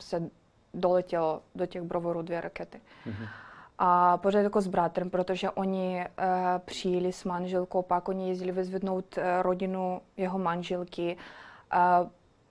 se 0.00 0.22
doletělo 0.74 1.42
do 1.54 1.66
těch 1.66 1.82
brovorů 1.82 2.22
dvě 2.22 2.40
rakety. 2.40 2.80
Mm-hmm. 3.06 3.28
A 3.78 4.16
pořád 4.16 4.40
jako 4.40 4.60
s 4.60 4.66
bratrem, 4.66 5.10
protože 5.10 5.50
oni 5.50 6.06
uh, 6.18 6.24
přijeli 6.64 7.12
s 7.12 7.24
manželkou, 7.24 7.82
pak 7.82 8.08
oni 8.08 8.28
jezdili 8.28 8.52
vyzvednout 8.52 9.18
uh, 9.18 9.24
rodinu 9.42 10.00
jeho 10.16 10.38
manželky. 10.38 11.16
Uh, 12.02 12.08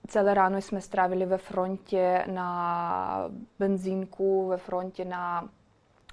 celé 0.08 0.34
ráno 0.34 0.58
jsme 0.58 0.80
strávili 0.80 1.26
ve 1.26 1.38
frontě 1.38 2.24
na 2.26 3.30
benzínku, 3.58 4.48
ve 4.48 4.56
frontě 4.56 5.04
na 5.04 5.48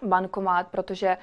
bankomat, 0.03 0.67
protože 0.67 1.17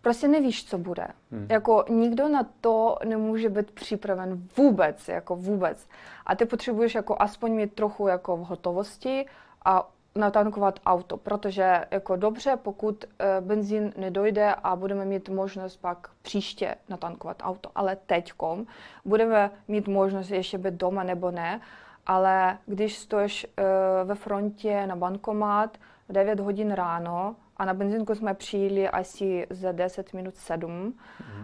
prostě 0.00 0.28
nevíš, 0.28 0.64
co 0.64 0.78
bude. 0.78 1.06
Hmm. 1.30 1.46
Jako 1.50 1.84
nikdo 1.88 2.28
na 2.28 2.46
to 2.60 2.96
nemůže 3.04 3.48
být 3.48 3.70
připraven 3.70 4.48
vůbec, 4.56 5.08
jako 5.08 5.36
vůbec. 5.36 5.88
A 6.26 6.36
ty 6.36 6.44
potřebuješ 6.44 6.94
jako 6.94 7.16
aspoň 7.18 7.52
mít 7.52 7.74
trochu 7.74 8.08
jako 8.08 8.36
v 8.36 8.40
hotovosti 8.40 9.26
a 9.64 9.88
natankovat 10.16 10.80
auto, 10.86 11.16
protože 11.16 11.84
jako 11.90 12.16
dobře, 12.16 12.56
pokud 12.62 13.04
e, 13.04 13.40
benzín 13.40 13.92
nedojde 13.96 14.54
a 14.54 14.76
budeme 14.76 15.04
mít 15.04 15.28
možnost 15.28 15.76
pak 15.76 16.10
příště 16.22 16.74
natankovat 16.88 17.36
auto, 17.42 17.70
ale 17.74 17.96
teďkom 18.06 18.66
budeme 19.04 19.50
mít 19.68 19.88
možnost 19.88 20.30
ještě 20.30 20.58
být 20.58 20.74
doma 20.74 21.02
nebo 21.02 21.30
ne, 21.30 21.60
ale 22.06 22.58
když 22.66 22.98
stojíš 22.98 23.44
e, 23.44 23.64
ve 24.04 24.14
frontě 24.14 24.86
na 24.86 24.96
bankomat 24.96 25.78
v 26.08 26.12
9 26.12 26.40
hodin 26.40 26.72
ráno 26.72 27.36
a 27.56 27.64
na 27.64 27.74
benzínku 27.74 28.14
jsme 28.14 28.34
přijeli 28.34 28.88
asi 28.88 29.46
za 29.50 29.72
10 29.72 30.12
minut 30.12 30.36
7 30.36 30.70
mm. 30.72 30.94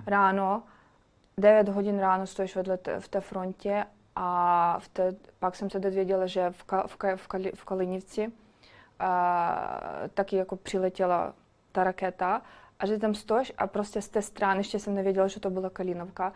ráno, 0.06 0.62
9 1.38 1.68
hodin 1.68 1.98
ráno 1.98 2.26
stojíš 2.26 2.56
vedle 2.56 2.76
t- 2.76 3.00
v 3.00 3.08
té 3.08 3.20
frontě 3.20 3.84
a 4.16 4.78
v 4.78 4.88
té, 4.88 5.14
pak 5.38 5.56
jsem 5.56 5.70
se 5.70 5.78
dozvěděla, 5.78 6.26
že 6.26 6.50
v, 6.50 6.64
Ka, 6.64 6.86
v, 6.86 6.96
Ka, 6.96 7.16
v, 7.16 7.28
Kali, 7.28 7.52
v 7.54 7.64
Kalinivci 7.64 8.32
a, 8.98 9.72
taky 10.14 10.36
jako 10.36 10.56
přiletěla 10.56 11.34
ta 11.72 11.84
raketa 11.84 12.42
a 12.78 12.86
že 12.86 12.98
tam 12.98 13.14
stojíš 13.14 13.52
a 13.58 13.66
prostě 13.66 14.02
z 14.02 14.08
té 14.08 14.22
strany, 14.22 14.60
ještě 14.60 14.78
jsem 14.78 14.94
nevěděla, 14.94 15.26
že 15.26 15.40
to 15.40 15.50
byla 15.50 15.70
Kalinovka, 15.70 16.32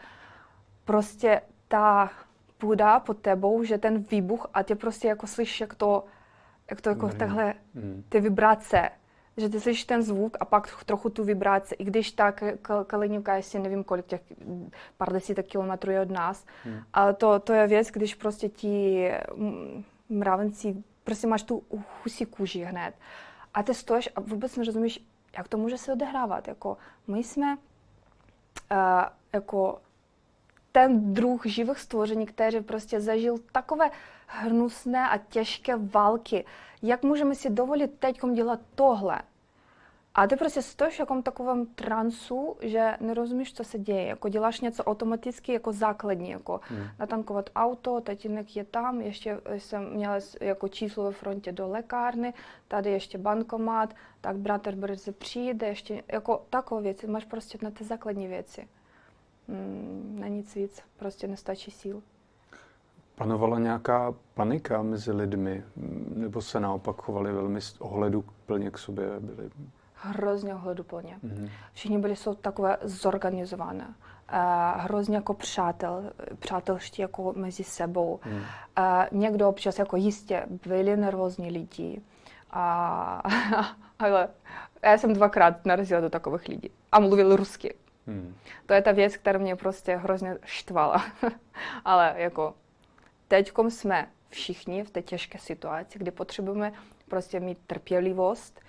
prostě 0.85 1.43
ta 1.69 2.11
půda 2.59 3.01
pod 3.01 3.19
tebou, 3.19 3.65
že 3.65 3.79
ten 3.79 3.99
výbuch 4.03 4.47
a 4.55 4.63
tě 4.63 4.75
prostě 4.75 5.09
jako 5.09 5.27
slyšíš, 5.27 5.61
jak 5.61 5.75
to, 5.75 6.05
jak 6.71 6.81
to 6.81 6.89
jako 6.89 7.07
mm. 7.07 7.13
takhle, 7.13 7.55
mm. 7.75 8.05
ty 8.09 8.21
vibrace, 8.21 8.91
že 9.37 9.49
ty 9.49 9.61
slyšíš 9.61 9.85
ten 9.85 10.03
zvuk 10.03 10.37
a 10.41 10.45
pak 10.45 10.85
trochu 10.85 11.11
tu 11.11 11.25
vibraci, 11.25 11.75
i 11.75 11.85
když 11.85 12.13
ta 12.13 12.33
Kalinovka, 12.87 13.35
jestli 13.35 13.59
nevím 13.59 13.85
kolik, 13.85 14.07
těch 14.07 14.21
pár 14.97 15.13
desítek 15.13 15.47
kilometrů 15.47 15.91
je 15.91 16.01
od 16.01 16.11
nás, 16.11 16.47
mm. 16.65 16.81
ale 16.93 17.15
to, 17.15 17.39
to 17.39 17.53
je 17.53 17.67
věc, 17.67 17.89
když 17.89 18.15
prostě 18.15 18.49
ti 18.49 19.11
mravenci 20.09 20.85
prostě 21.05 21.27
máš 21.27 21.43
tu 21.43 21.63
husí 22.03 22.27
kůži 22.27 22.65
hned. 22.65 22.95
A 23.55 23.63
ty 23.63 23.75
stojíš 23.75 24.09
a 24.17 24.21
vůbec 24.21 24.57
nerozumíš, 24.57 25.07
jak 25.37 25.49
to 25.49 25.59
může 25.59 25.79
se 25.79 25.93
odehrávat. 25.93 26.49
Jako, 26.49 26.77
my 27.07 27.25
jsme 27.25 27.57
uh, 27.57 28.79
jako 29.33 29.81
ten 30.75 31.15
druh 31.15 31.47
živých 31.47 31.79
stvoření, 31.79 32.27
který 32.27 32.61
prostě 32.61 33.01
zažil 33.01 33.39
takové 33.53 33.91
hnusné 34.27 35.09
a 35.09 35.19
těžké 35.19 35.77
války. 35.77 36.45
Jak 36.83 37.03
můžeme 37.03 37.35
si 37.35 37.51
dovolit 37.51 37.91
teď 37.99 38.21
dělat 38.35 38.61
tohle? 38.75 39.19
A 40.15 40.27
ty 40.27 40.37
prostě 40.37 40.63
stojíš 40.63 40.97
v 40.97 41.01
jakom 41.01 41.23
takovém 41.23 41.67
transu, 41.67 42.57
že 42.61 42.97
nerozumíš, 43.01 43.55
co 43.55 43.65
se 43.65 43.79
děje. 43.79 44.07
Jako 44.07 44.29
děláš 44.29 44.61
něco 44.61 44.85
automaticky 44.85 45.53
jako 45.53 45.73
základní, 45.73 46.31
jako 46.31 46.61
hmm. 46.63 46.87
natankovat 46.99 47.51
auto, 47.57 48.01
tatínek 48.01 48.57
je 48.57 48.65
tam, 48.65 49.01
ještě 49.01 49.41
jsem 49.59 49.95
měla 49.95 50.19
jako 50.41 50.69
číslo 50.69 51.05
ve 51.05 51.13
frontě 51.13 51.53
do 51.53 51.69
lékárny, 51.69 52.35
tady 52.69 52.91
ještě 52.91 53.19
bankomat, 53.19 53.95
tak 54.21 54.37
bratr 54.37 54.75
brzy 54.75 55.13
přijde, 55.13 55.67
ještě 55.67 56.03
jako 56.09 56.43
takové 56.51 56.83
věci. 56.83 57.07
Máš 57.07 57.25
prostě 57.25 57.59
na 57.63 57.71
ty 57.71 57.85
základní 57.85 58.27
věci. 58.27 58.69
Hmm, 59.49 60.14
nic 60.35 60.55
víc, 60.55 60.83
prostě 60.97 61.27
nestačí 61.27 61.71
síl. 61.71 62.03
Panovala 63.15 63.59
nějaká 63.59 64.15
panika 64.35 64.83
mezi 64.83 65.13
lidmi, 65.13 65.65
nebo 66.15 66.43
se 66.43 66.61
naopak 66.61 66.97
chovali 66.97 67.33
velmi 67.33 67.61
ohledu 67.79 68.25
plně 68.47 68.71
k 68.71 68.79
sobě, 68.79 69.07
byli 69.21 69.51
hrozně 70.05 70.55
ohleduplně. 70.55 71.19
Mm-hmm. 71.25 71.51
Všichni 71.73 71.99
byli 71.99 72.17
jsou 72.17 72.35
takové 72.35 72.77
zorganizované. 72.83 73.95
Uh, 74.33 74.81
hrozně 74.81 75.17
jako 75.17 75.35
přátel, 75.35 76.13
přátelští 76.39 77.03
jako 77.03 77.33
mezi 77.37 77.65
sebou. 77.65 78.21
Mm. 78.27 78.33
Uh, 78.33 78.43
někdo 79.13 79.49
občas 79.49 79.79
jako 79.79 79.97
jistě 79.97 80.47
byli 80.67 80.97
nervózní 80.97 81.51
lidi. 81.51 82.01
A, 82.51 83.23
ale 83.99 84.29
já 84.83 84.99
jsem 84.99 85.13
dvakrát 85.15 85.67
narazila 85.67 86.01
do 86.01 86.11
takových 86.11 86.49
lidí 86.49 86.71
a 86.93 87.01
mluvil 87.01 87.37
rusky. 87.37 87.75
Mm. 88.07 88.35
To 88.67 88.75
je 88.75 88.83
ta 88.83 88.93
věc, 88.93 89.17
která 89.17 89.39
mě 89.39 89.57
prostě 89.57 89.97
hrozně 89.97 90.37
štvala. 90.45 91.05
ale 91.85 92.15
jako 92.17 92.55
teďkom 93.29 93.71
jsme 93.71 94.09
všichni 94.29 94.85
v 94.85 94.91
té 94.91 95.03
těžké 95.03 95.39
situaci, 95.39 95.99
kdy 95.99 96.11
potřebujeme 96.11 96.73
prostě 97.09 97.41
mít 97.41 97.59
trpělivost, 97.67 98.61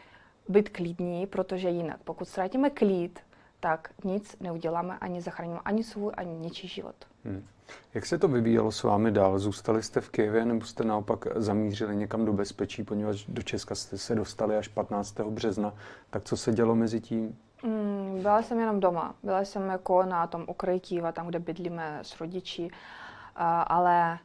být 0.49 0.69
klidní, 0.69 1.27
protože 1.27 1.69
jinak, 1.69 1.99
pokud 2.03 2.27
ztratíme 2.27 2.69
klid, 2.69 3.19
tak 3.59 3.89
nic 4.03 4.35
neuděláme, 4.39 4.97
ani 5.01 5.21
zachráníme 5.21 5.59
ani 5.65 5.83
svůj, 5.83 6.13
ani 6.17 6.37
něčí 6.37 6.67
život. 6.67 6.95
Hmm. 7.25 7.45
Jak 7.93 8.05
se 8.05 8.17
to 8.17 8.27
vyvíjelo 8.27 8.71
s 8.71 8.83
vámi 8.83 9.11
dál? 9.11 9.39
Zůstali 9.39 9.83
jste 9.83 10.01
v 10.01 10.09
Kijevě 10.09 10.45
nebo 10.45 10.65
jste 10.65 10.83
naopak 10.83 11.27
zamířili 11.35 11.95
někam 11.95 12.25
do 12.25 12.33
bezpečí, 12.33 12.83
poněvadž 12.83 13.25
do 13.27 13.41
Česka 13.41 13.75
jste 13.75 13.97
se 13.97 14.15
dostali 14.15 14.57
až 14.57 14.67
15. 14.67 15.19
března. 15.19 15.73
Tak 16.09 16.23
co 16.23 16.37
se 16.37 16.51
dělo 16.51 16.75
mezi 16.75 17.01
tím? 17.01 17.37
Hmm, 17.63 18.04
byla 18.21 18.41
jsem 18.41 18.59
jenom 18.59 18.79
doma. 18.79 19.15
Byla 19.23 19.41
jsem 19.41 19.69
jako 19.69 20.03
na 20.03 20.27
tom 20.27 20.43
okraji 20.47 20.79
Kijeva, 20.79 21.11
tam, 21.11 21.27
kde 21.27 21.39
bydlíme 21.39 21.99
s 22.01 22.19
rodiči, 22.19 22.69
ale, 23.67 24.19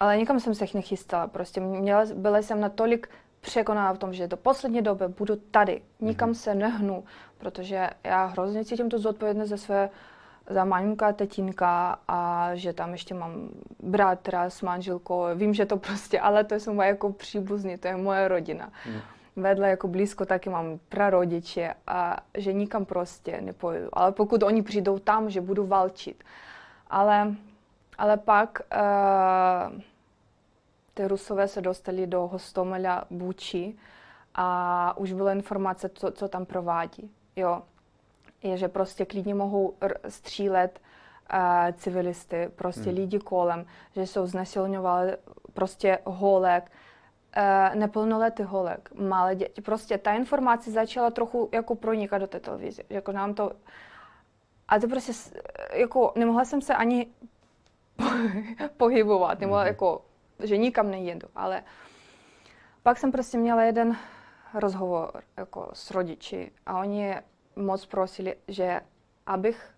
ale 0.00 0.18
nikam 0.18 0.40
jsem 0.40 0.54
se 0.54 0.64
nechystala. 0.74 1.26
Prostě 1.26 1.60
měla, 1.60 2.04
byla 2.14 2.38
jsem 2.38 2.60
natolik 2.60 3.08
překoná 3.40 3.92
v 3.92 3.98
tom, 3.98 4.12
že 4.12 4.28
do 4.28 4.36
poslední 4.36 4.82
doby 4.82 5.08
budu 5.08 5.36
tady, 5.36 5.82
nikam 6.00 6.30
mm-hmm. 6.30 6.34
se 6.34 6.54
nehnu, 6.54 7.04
protože 7.38 7.90
já 8.04 8.24
hrozně 8.24 8.64
cítím 8.64 8.88
tu 8.88 8.98
zodpovědnost 8.98 9.48
za 9.48 9.56
své 9.56 9.90
za 10.50 10.64
maminka, 10.64 11.12
tetínka 11.12 11.98
a 12.08 12.50
že 12.54 12.72
tam 12.72 12.92
ještě 12.92 13.14
mám 13.14 13.48
bratra 13.82 14.50
s 14.50 14.62
manželkou. 14.62 15.24
Vím, 15.34 15.54
že 15.54 15.66
to 15.66 15.76
prostě, 15.76 16.20
ale 16.20 16.44
to 16.44 16.54
jsou 16.54 16.74
moje 16.74 16.88
jako 16.88 17.12
příbuzní, 17.12 17.78
to 17.78 17.88
je 17.88 17.96
moje 17.96 18.28
rodina. 18.28 18.72
Mm. 18.86 19.00
Vedle 19.36 19.70
jako 19.70 19.88
blízko 19.88 20.26
taky 20.26 20.50
mám 20.50 20.78
prarodiče 20.88 21.74
a 21.86 22.16
že 22.34 22.52
nikam 22.52 22.84
prostě 22.84 23.40
nepojedu. 23.40 23.88
Ale 23.92 24.12
pokud 24.12 24.42
oni 24.42 24.62
přijdou 24.62 24.98
tam, 24.98 25.30
že 25.30 25.40
budu 25.40 25.66
valčit. 25.66 26.24
Ale, 26.90 27.34
ale 27.98 28.16
pak 28.16 28.60
uh, 28.74 29.80
ty 30.94 31.08
Rusové 31.08 31.48
se 31.48 31.60
dostali 31.60 32.06
do 32.06 32.26
Hostomela 32.26 33.04
Buči 33.10 33.74
a 34.34 34.96
už 34.96 35.12
byla 35.12 35.32
informace, 35.32 35.88
co, 35.88 36.10
co 36.10 36.28
tam 36.28 36.46
provádí. 36.46 37.10
Jo. 37.36 37.62
Je, 38.42 38.56
že 38.56 38.68
prostě 38.68 39.04
klidně 39.04 39.34
mohou 39.34 39.74
střílet 40.08 40.80
uh, 41.32 41.38
civilisty, 41.72 42.50
prostě 42.56 42.90
hmm. 42.90 42.94
lidi 42.94 43.18
kolem, 43.18 43.66
že 43.96 44.06
jsou 44.06 44.26
znesilňovali 44.26 45.16
prostě 45.52 45.98
holek, 46.04 46.70
uh, 47.36 47.74
neplnoletý 47.74 48.42
holek, 48.42 48.90
malé 48.94 49.34
děti. 49.34 49.60
Prostě 49.60 49.98
ta 49.98 50.12
informace 50.12 50.70
začala 50.70 51.10
trochu 51.10 51.48
jako 51.52 51.74
pronikat 51.74 52.20
do 52.20 52.26
té 52.26 52.40
televize. 52.40 52.82
Jako 52.90 53.12
nám 53.12 53.34
to... 53.34 53.52
A 54.68 54.78
to 54.78 54.88
prostě, 54.88 55.12
jako 55.72 56.12
nemohla 56.16 56.44
jsem 56.44 56.60
se 56.60 56.74
ani 56.74 57.06
pohybovat, 58.76 59.40
nemohla 59.40 59.62
hmm. 59.62 59.68
jako 59.68 60.02
že 60.42 60.56
nikam 60.56 60.90
nejedu, 60.90 61.28
ale 61.34 61.62
pak 62.82 62.98
jsem 62.98 63.12
prostě 63.12 63.38
měla 63.38 63.62
jeden 63.62 63.96
rozhovor 64.54 65.22
jako 65.36 65.70
s 65.72 65.90
rodiči 65.90 66.52
a 66.66 66.78
oni 66.78 67.14
moc 67.56 67.86
prosili, 67.86 68.36
že 68.48 68.80
abych 69.26 69.70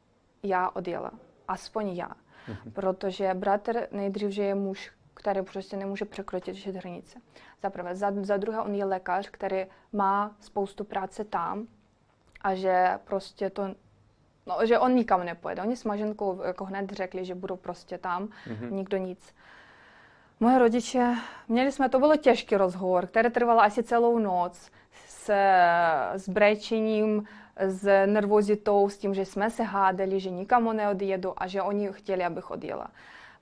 já 0.43 0.71
odjela, 0.71 1.11
aspoň 1.49 1.88
já, 1.88 2.09
mm-hmm. 2.09 2.73
protože 2.73 3.35
bratr 3.35 3.87
nejdřív, 3.93 4.31
že 4.31 4.43
je 4.43 4.55
muž, 4.55 4.93
který 5.25 5.43
prostě 5.43 5.77
nemůže 5.77 6.05
překročit 6.05 6.77
hranice. 6.77 7.19
Za 7.63 7.71
prvé. 7.71 7.97
Za, 7.97 8.13
za 8.21 8.37
druhé, 8.37 8.61
on 8.61 8.75
je 8.75 8.85
lékař, 8.85 9.29
který 9.31 9.67
má 9.93 10.37
spoustu 10.41 10.85
práce 10.85 11.25
tam 11.25 11.67
a 12.41 12.55
že 12.55 12.99
prostě 13.05 13.51
to 13.51 13.75
No, 14.47 14.67
že 14.67 14.79
on 14.79 14.95
nikam 14.95 15.25
nepojede. 15.25 15.63
Oni 15.63 15.77
s 15.77 15.85
maženkou 15.85 16.43
jako 16.43 16.65
hned 16.65 16.91
řekli, 16.91 17.25
že 17.25 17.35
budou 17.35 17.57
prostě 17.57 17.99
tam, 17.99 18.27
mm-hmm. 18.27 18.71
nikdo 18.71 18.97
nic. 18.97 19.35
Moje 20.41 20.59
rodiče, 20.59 21.15
měli 21.49 21.73
jsme, 21.73 21.89
to 21.89 21.99
byl 21.99 22.17
těžký 22.17 22.57
rozhovor, 22.57 23.07
který 23.07 23.31
trval 23.31 23.61
asi 23.61 23.83
celou 23.83 24.19
noc 24.19 24.71
s, 25.09 25.31
s 26.13 26.29
brečením, 26.29 27.25
s 27.57 28.07
nervozitou, 28.07 28.89
s 28.89 28.99
tím, 28.99 29.15
že 29.15 29.25
jsme 29.25 29.51
se 29.51 29.63
hádali, 29.63 30.21
že 30.21 30.31
nikomu 30.31 30.73
neodjedu 30.73 31.33
a 31.37 31.47
že 31.47 31.63
oni 31.63 31.89
chtěli, 31.93 32.25
abych 32.25 32.51
odjela. 32.51 32.91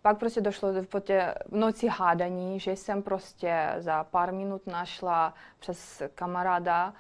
Pak 0.03 0.19
prostě 0.19 0.41
došlo 0.41 0.69
po 0.89 1.01
té 1.01 1.35
noci 1.51 1.89
hádání, 1.89 2.61
že 2.61 2.73
jsem 2.73 3.03
prostě 3.03 3.75
za 3.79 4.05
pár 4.05 4.33
minut 4.33 4.67
našla 4.67 5.35
přes 5.59 6.03
kamaráda 6.15 6.95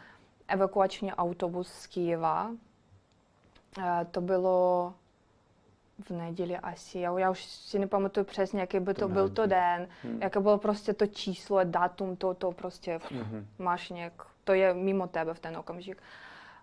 evakuační 0.48 1.12
autobus 1.12 1.72
z 1.72 1.86
Kyjeva. 1.86 2.50
E, 3.78 4.04
to 4.04 4.20
bylo 4.20 4.94
v 6.04 6.10
neděli 6.10 6.56
asi, 6.56 6.98
já, 6.98 7.18
já 7.18 7.30
už 7.30 7.44
si 7.44 7.78
nepamatuju 7.78 8.26
přesně, 8.26 8.60
jaký 8.60 8.80
by 8.80 8.94
to, 8.94 9.00
to 9.00 9.08
byl 9.08 9.28
to 9.28 9.46
den, 9.46 9.88
hmm. 10.02 10.22
jaké 10.22 10.40
bylo 10.40 10.58
prostě 10.58 10.94
to 10.94 11.06
číslo, 11.06 11.64
datum, 11.64 12.16
to, 12.16 12.34
to 12.34 12.52
prostě 12.52 13.00
hmm. 13.10 13.46
máš 13.58 13.90
nějak, 13.90 14.12
to 14.44 14.52
je 14.52 14.74
mimo 14.74 15.06
tebe 15.06 15.34
v 15.34 15.40
ten 15.40 15.56
okamžik. 15.56 16.02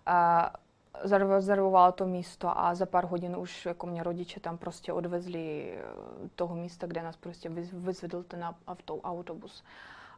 A 0.06 0.52
zarezervovala 1.02 1.92
to 1.92 2.06
místo 2.06 2.58
a 2.58 2.74
za 2.74 2.86
pár 2.86 3.04
hodin 3.04 3.36
už 3.36 3.66
jako 3.66 3.86
mě 3.86 4.02
rodiče 4.02 4.40
tam 4.40 4.58
prostě 4.58 4.92
odvezli 4.92 5.74
eh, 5.74 6.28
toho 6.36 6.54
místa, 6.54 6.86
kde 6.86 7.02
nás 7.02 7.16
prostě 7.16 7.48
vyzvedl 7.72 8.22
ten 8.22 8.54
auto, 8.66 8.96
autobus. 8.96 9.64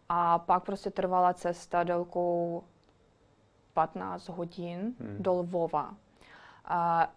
A 0.09 0.39
pak 0.39 0.65
prostě 0.65 0.91
trvala 0.91 1.35
cesta 1.35 1.85
délkou 1.85 2.63
15 3.75 4.29
hodin 4.29 4.95
hmm. 5.01 5.17
do 5.19 5.33
Lvova. 5.33 5.95
A 6.65 7.09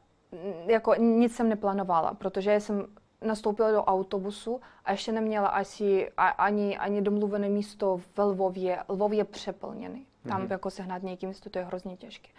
jako 0.65 0.95
nic 0.95 1.35
jsem 1.35 1.49
neplánovala, 1.49 2.13
protože 2.13 2.59
jsem 2.59 2.87
nastoupila 3.21 3.71
do 3.71 3.83
autobusu 3.83 4.61
a 4.85 4.91
ještě 4.91 5.11
neměla 5.11 5.47
asi 5.47 6.11
ani, 6.17 6.77
ani 6.77 7.01
domluvené 7.01 7.49
místo 7.49 7.97
v 7.97 8.19
Lvově. 8.19 8.83
Lvov 8.89 9.11
je 9.11 9.23
přeplněný. 9.23 10.05
Tam 10.27 10.41
mm-hmm. 10.41 10.51
jako 10.51 10.69
sehnat 10.69 11.03
nějaký 11.03 11.27
místo, 11.27 11.49
to 11.49 11.59
je 11.59 11.65
hrozně 11.65 11.97
těžké. 11.97 12.29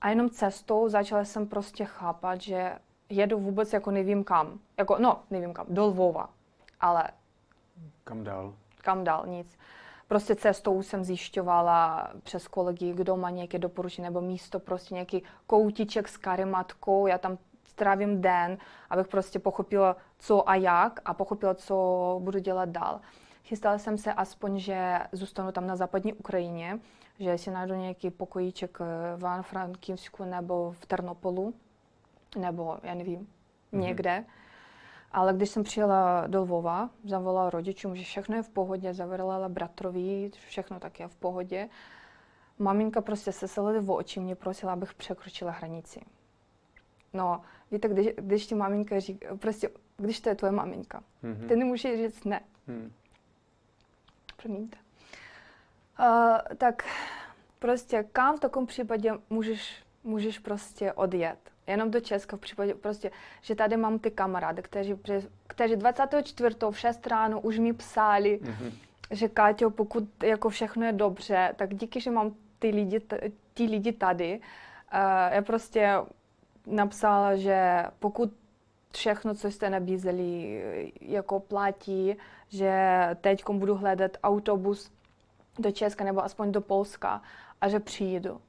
A 0.00 0.08
jenom 0.08 0.30
cestou 0.30 0.88
začala 0.88 1.24
jsem 1.24 1.46
prostě 1.46 1.84
chápat, 1.84 2.40
že 2.40 2.78
jedu 3.08 3.38
vůbec 3.38 3.72
jako 3.72 3.90
nevím 3.90 4.24
kam. 4.24 4.58
Jako, 4.76 4.96
no, 4.98 5.20
nevím 5.30 5.52
kam, 5.52 5.66
do 5.68 5.86
Lvova. 5.86 6.28
Ale... 6.80 7.04
Kam 8.04 8.24
dál? 8.24 8.54
Kam 8.82 9.04
dál, 9.04 9.26
nic. 9.26 9.58
Prostě 10.08 10.34
cestou 10.34 10.82
jsem 10.82 11.04
zjišťovala 11.04 12.10
přes 12.22 12.48
kolegy, 12.48 12.92
kdo 12.92 13.16
má 13.16 13.30
nějaké 13.30 13.58
doporučení 13.58 14.04
nebo 14.04 14.20
místo, 14.20 14.60
prostě 14.60 14.94
nějaký 14.94 15.22
koutiček 15.46 16.08
s 16.08 16.16
karimatkou. 16.16 17.06
Já 17.06 17.18
tam 17.18 17.38
strávím 17.64 18.20
den, 18.20 18.58
abych 18.90 19.08
prostě 19.08 19.38
pochopila, 19.38 19.96
co 20.18 20.48
a 20.48 20.54
jak 20.54 21.00
a 21.04 21.14
pochopila, 21.14 21.54
co 21.54 22.16
budu 22.22 22.38
dělat 22.38 22.68
dál. 22.68 23.00
Chystala 23.48 23.78
jsem 23.78 23.98
se 23.98 24.12
aspoň, 24.12 24.58
že 24.58 24.98
zůstanu 25.12 25.52
tam 25.52 25.66
na 25.66 25.76
západní 25.76 26.12
Ukrajině, 26.12 26.78
že 27.18 27.38
si 27.38 27.50
najdu 27.50 27.74
nějaký 27.74 28.10
pokojíček 28.10 28.78
v 28.78 29.18
Ivano-Frankivsku 29.18 30.24
nebo 30.24 30.72
v 30.72 30.86
Ternopolu, 30.86 31.54
nebo 32.38 32.78
já 32.82 32.94
nevím, 32.94 33.20
mm-hmm. 33.20 33.78
někde. 33.78 34.24
Ale 35.12 35.34
když 35.34 35.50
jsem 35.50 35.62
přijela 35.62 36.26
do 36.26 36.42
Lvova, 36.42 36.90
zavolala 37.04 37.50
rodičům, 37.50 37.96
že 37.96 38.04
všechno 38.04 38.36
je 38.36 38.42
v 38.42 38.48
pohodě, 38.48 38.94
zavolala 38.94 39.48
bratrovi, 39.48 40.30
všechno 40.48 40.80
tak 40.80 41.00
je 41.00 41.08
v 41.08 41.16
pohodě. 41.16 41.68
Maminka 42.58 43.00
prostě 43.00 43.32
se 43.32 43.48
selili 43.48 43.80
v 43.80 43.90
oči, 43.90 44.20
mě 44.20 44.34
prosila, 44.34 44.72
abych 44.72 44.94
překročila 44.94 45.50
hranici. 45.50 46.00
No, 47.12 47.40
víte, 47.70 47.88
když, 47.88 48.06
když 48.16 48.46
ti 48.46 48.54
maminka 48.54 49.00
říká, 49.00 49.36
prostě, 49.36 49.70
když 49.96 50.20
to 50.20 50.28
je 50.28 50.34
tvoje 50.34 50.52
maminka, 50.52 51.02
mm-hmm. 51.24 51.48
ty 51.48 51.56
nemůžeš 51.56 52.00
říct 52.00 52.24
ne. 52.24 52.40
Mm. 52.66 52.92
Promiňte. 54.42 54.78
Uh, 56.00 56.56
tak 56.56 56.84
prostě 57.58 58.04
kam 58.12 58.36
v 58.36 58.40
takovém 58.40 58.66
případě 58.66 59.12
můžeš, 59.30 59.82
můžeš 60.04 60.38
prostě 60.38 60.92
odjet? 60.92 61.38
Jenom 61.66 61.90
do 61.90 62.00
Česka 62.00 62.36
v 62.36 62.40
případě 62.40 62.74
prostě, 62.74 63.10
že 63.42 63.54
tady 63.54 63.76
mám 63.76 63.98
ty 63.98 64.10
kamarády, 64.10 64.62
kteří, 64.62 64.94
kteří 65.46 65.76
24. 65.76 66.56
v 66.70 66.78
6 66.78 67.06
ráno 67.06 67.40
už 67.40 67.58
mi 67.58 67.72
psali, 67.72 68.40
mm-hmm. 68.42 68.72
že 69.10 69.28
Káťo, 69.28 69.70
pokud 69.70 70.24
jako 70.24 70.48
všechno 70.48 70.86
je 70.86 70.92
dobře, 70.92 71.54
tak 71.56 71.74
díky, 71.74 72.00
že 72.00 72.10
mám 72.10 72.34
ty 72.58 72.70
lidi, 72.70 73.00
ty 73.54 73.64
lidi 73.64 73.92
tady, 73.92 74.40
uh, 74.40 75.34
já 75.34 75.42
prostě 75.42 75.94
napsala, 76.66 77.36
že 77.36 77.84
pokud 77.98 78.32
všechno, 78.92 79.34
co 79.34 79.50
jste 79.50 79.70
nabízeli, 79.70 80.62
jako 81.00 81.40
platí, 81.40 82.16
že 82.48 82.98
teď 83.20 83.44
budu 83.50 83.74
hledat 83.74 84.10
autobus 84.22 84.90
do 85.58 85.70
Česka 85.70 86.04
nebo 86.04 86.24
aspoň 86.24 86.52
do 86.52 86.60
Polska 86.60 87.22
a 87.60 87.68
že 87.68 87.80
přijdu. 87.80 88.40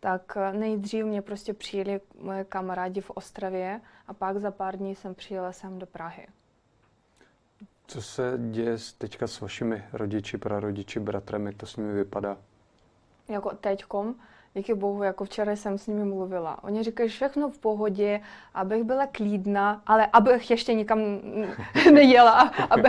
Tak 0.00 0.36
nejdřív 0.52 1.04
mě 1.04 1.22
prostě 1.22 1.54
přijeli 1.54 2.00
moje 2.20 2.44
kamarádi 2.44 3.00
v 3.00 3.10
Ostravě 3.10 3.80
a 4.06 4.14
pak 4.14 4.38
za 4.38 4.50
pár 4.50 4.76
dní 4.76 4.94
jsem 4.94 5.14
přijela 5.14 5.52
sem 5.52 5.78
do 5.78 5.86
Prahy. 5.86 6.26
Co 7.86 8.02
se 8.02 8.38
děje 8.50 8.76
teďka 8.98 9.26
s 9.26 9.40
vašimi 9.40 9.84
rodiči, 9.92 10.38
prarodiči, 10.38 11.00
bratrem, 11.00 11.46
jak 11.46 11.56
to 11.56 11.66
s 11.66 11.76
nimi 11.76 11.92
vypadá? 11.92 12.36
Jako 13.28 13.50
teďkom, 13.50 14.14
díky 14.54 14.74
bohu, 14.74 15.02
jako 15.02 15.24
včera 15.24 15.52
jsem 15.52 15.78
s 15.78 15.86
nimi 15.86 16.04
mluvila. 16.04 16.64
Oni 16.64 16.82
říkají 16.82 17.08
všechno 17.08 17.48
v 17.48 17.58
pohodě, 17.58 18.20
abych 18.54 18.84
byla 18.84 19.06
klidná, 19.06 19.82
ale 19.86 20.06
abych 20.12 20.50
ještě 20.50 20.74
nikam 20.74 20.98
nejela, 21.92 22.40
aby, 22.70 22.88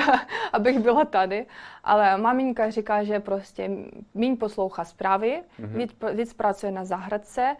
abych 0.54 0.80
byla 0.80 1.06
tady. 1.06 1.45
Ale 1.84 2.17
maminka 2.17 2.69
říká, 2.69 3.04
že 3.04 3.19
prostě 3.19 3.69
míň 4.13 4.38
poslouchá 4.38 4.86
zprávy, 4.86 5.43
mm-hmm. 5.60 5.78
víc, 5.78 5.95
víc 6.13 6.34
pracuje 6.34 6.71
na 6.71 6.86
zahradce, 6.86 7.56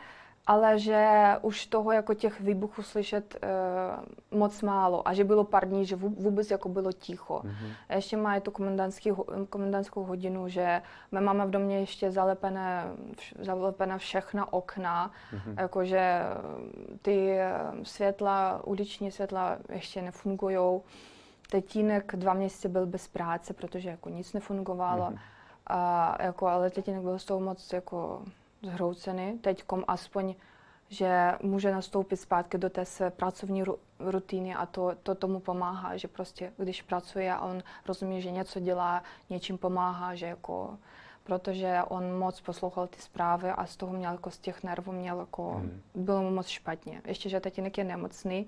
ale 0.48 0.80
že 0.80 1.32
už 1.42 1.66
toho 1.66 1.92
jako 1.92 2.14
těch 2.14 2.42
výbuchů 2.42 2.84
slyšet 2.84 3.36
uh, 4.32 4.40
moc 4.40 4.62
málo 4.62 5.08
a 5.08 5.14
že 5.14 5.24
bylo 5.24 5.44
pár 5.44 5.68
dní, 5.68 5.86
že 5.86 5.96
vůbec 5.96 6.52
jako 6.52 6.70
bylo 6.70 6.92
ticho. 6.92 7.42
Mm-hmm. 7.44 7.72
A 7.90 7.96
ještě 7.96 8.18
má 8.18 8.40
tu 8.40 8.52
komendantskou 9.50 10.04
hodinu, 10.04 10.48
že 10.48 10.82
my 11.12 11.22
máme 11.22 11.46
v 11.46 11.50
domě 11.50 11.80
ještě 11.80 12.12
zalepené, 12.12 12.86
zalepené 13.40 13.98
všechna 13.98 14.54
okna, 14.54 15.12
mm-hmm. 15.34 15.62
jakože 15.62 16.22
ty 17.02 17.32
eh, 17.32 17.54
světla, 17.84 18.62
uliční 18.66 19.12
světla 19.12 19.58
ještě 19.70 20.02
nefungují. 20.02 20.82
Tetínek 21.52 22.16
dva 22.16 22.34
měsíce 22.34 22.70
byl 22.70 22.86
bez 22.86 23.08
práce, 23.08 23.54
protože 23.54 23.90
jako 23.90 24.10
nic 24.10 24.34
nefungovalo. 24.34 25.06
Mm-hmm. 25.06 25.20
A 25.68 26.16
jako, 26.24 26.48
ale 26.48 26.70
tetínek 26.70 27.02
byl 27.02 27.20
z 27.20 27.26
toho 27.26 27.40
moc 27.40 27.74
jako 27.74 28.22
zhroucený, 28.62 29.40
teďkom 29.40 29.84
aspoň, 29.88 30.36
že 30.90 31.32
může 31.42 31.72
nastoupit 31.72 32.18
zpátky 32.18 32.58
do 32.58 32.70
té 32.70 32.86
své 32.86 33.10
pracovní 33.10 33.64
rutiny 34.00 34.56
a 34.56 34.66
to, 34.66 34.92
to 35.04 35.16
tomu 35.16 35.40
pomáhá, 35.40 35.98
že 35.98 36.08
prostě 36.08 36.54
když 36.58 36.82
pracuje 36.82 37.34
a 37.34 37.40
on 37.40 37.64
rozumí, 37.88 38.22
že 38.22 38.32
něco 38.32 38.60
dělá, 38.60 39.04
něčím 39.30 39.58
pomáhá, 39.58 40.16
že 40.16 40.26
jako 40.26 40.78
protože 41.24 41.80
on 41.88 42.18
moc 42.18 42.42
poslouchal 42.42 42.88
ty 42.88 43.02
zprávy 43.02 43.50
a 43.50 43.66
z 43.66 43.78
toho 43.78 43.94
měl 43.94 44.12
jako 44.12 44.32
z 44.32 44.38
těch 44.38 44.64
nervů 44.64 44.92
měl 44.92 45.20
jako, 45.20 45.52
hmm. 45.52 45.82
bylo 45.96 46.22
mu 46.22 46.32
moc 46.32 46.48
špatně. 46.48 47.02
Ještě, 47.06 47.30
že 47.30 47.40
tatínek 47.40 47.78
je 47.78 47.84
nemocný 47.84 48.48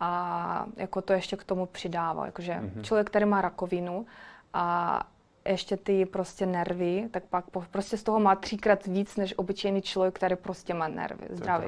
a 0.00 0.66
jako 0.76 1.02
to 1.02 1.12
ještě 1.12 1.36
k 1.36 1.44
tomu 1.44 1.66
přidává, 1.66 2.26
jakože 2.26 2.52
hmm. 2.52 2.84
člověk, 2.84 3.06
který 3.06 3.24
má 3.24 3.40
rakovinu 3.40 4.06
a 4.54 5.06
ještě 5.48 5.76
ty 5.76 6.06
prostě 6.06 6.46
nervy, 6.46 7.08
tak 7.10 7.24
pak 7.24 7.44
prostě 7.70 7.96
z 7.96 8.02
toho 8.02 8.20
má 8.20 8.34
třikrát 8.34 8.86
víc 8.86 9.16
než 9.16 9.38
obyčejný 9.38 9.82
člověk, 9.82 10.14
který 10.14 10.36
prostě 10.36 10.74
má 10.74 10.88
nervy, 10.88 11.26
zdravý. 11.30 11.66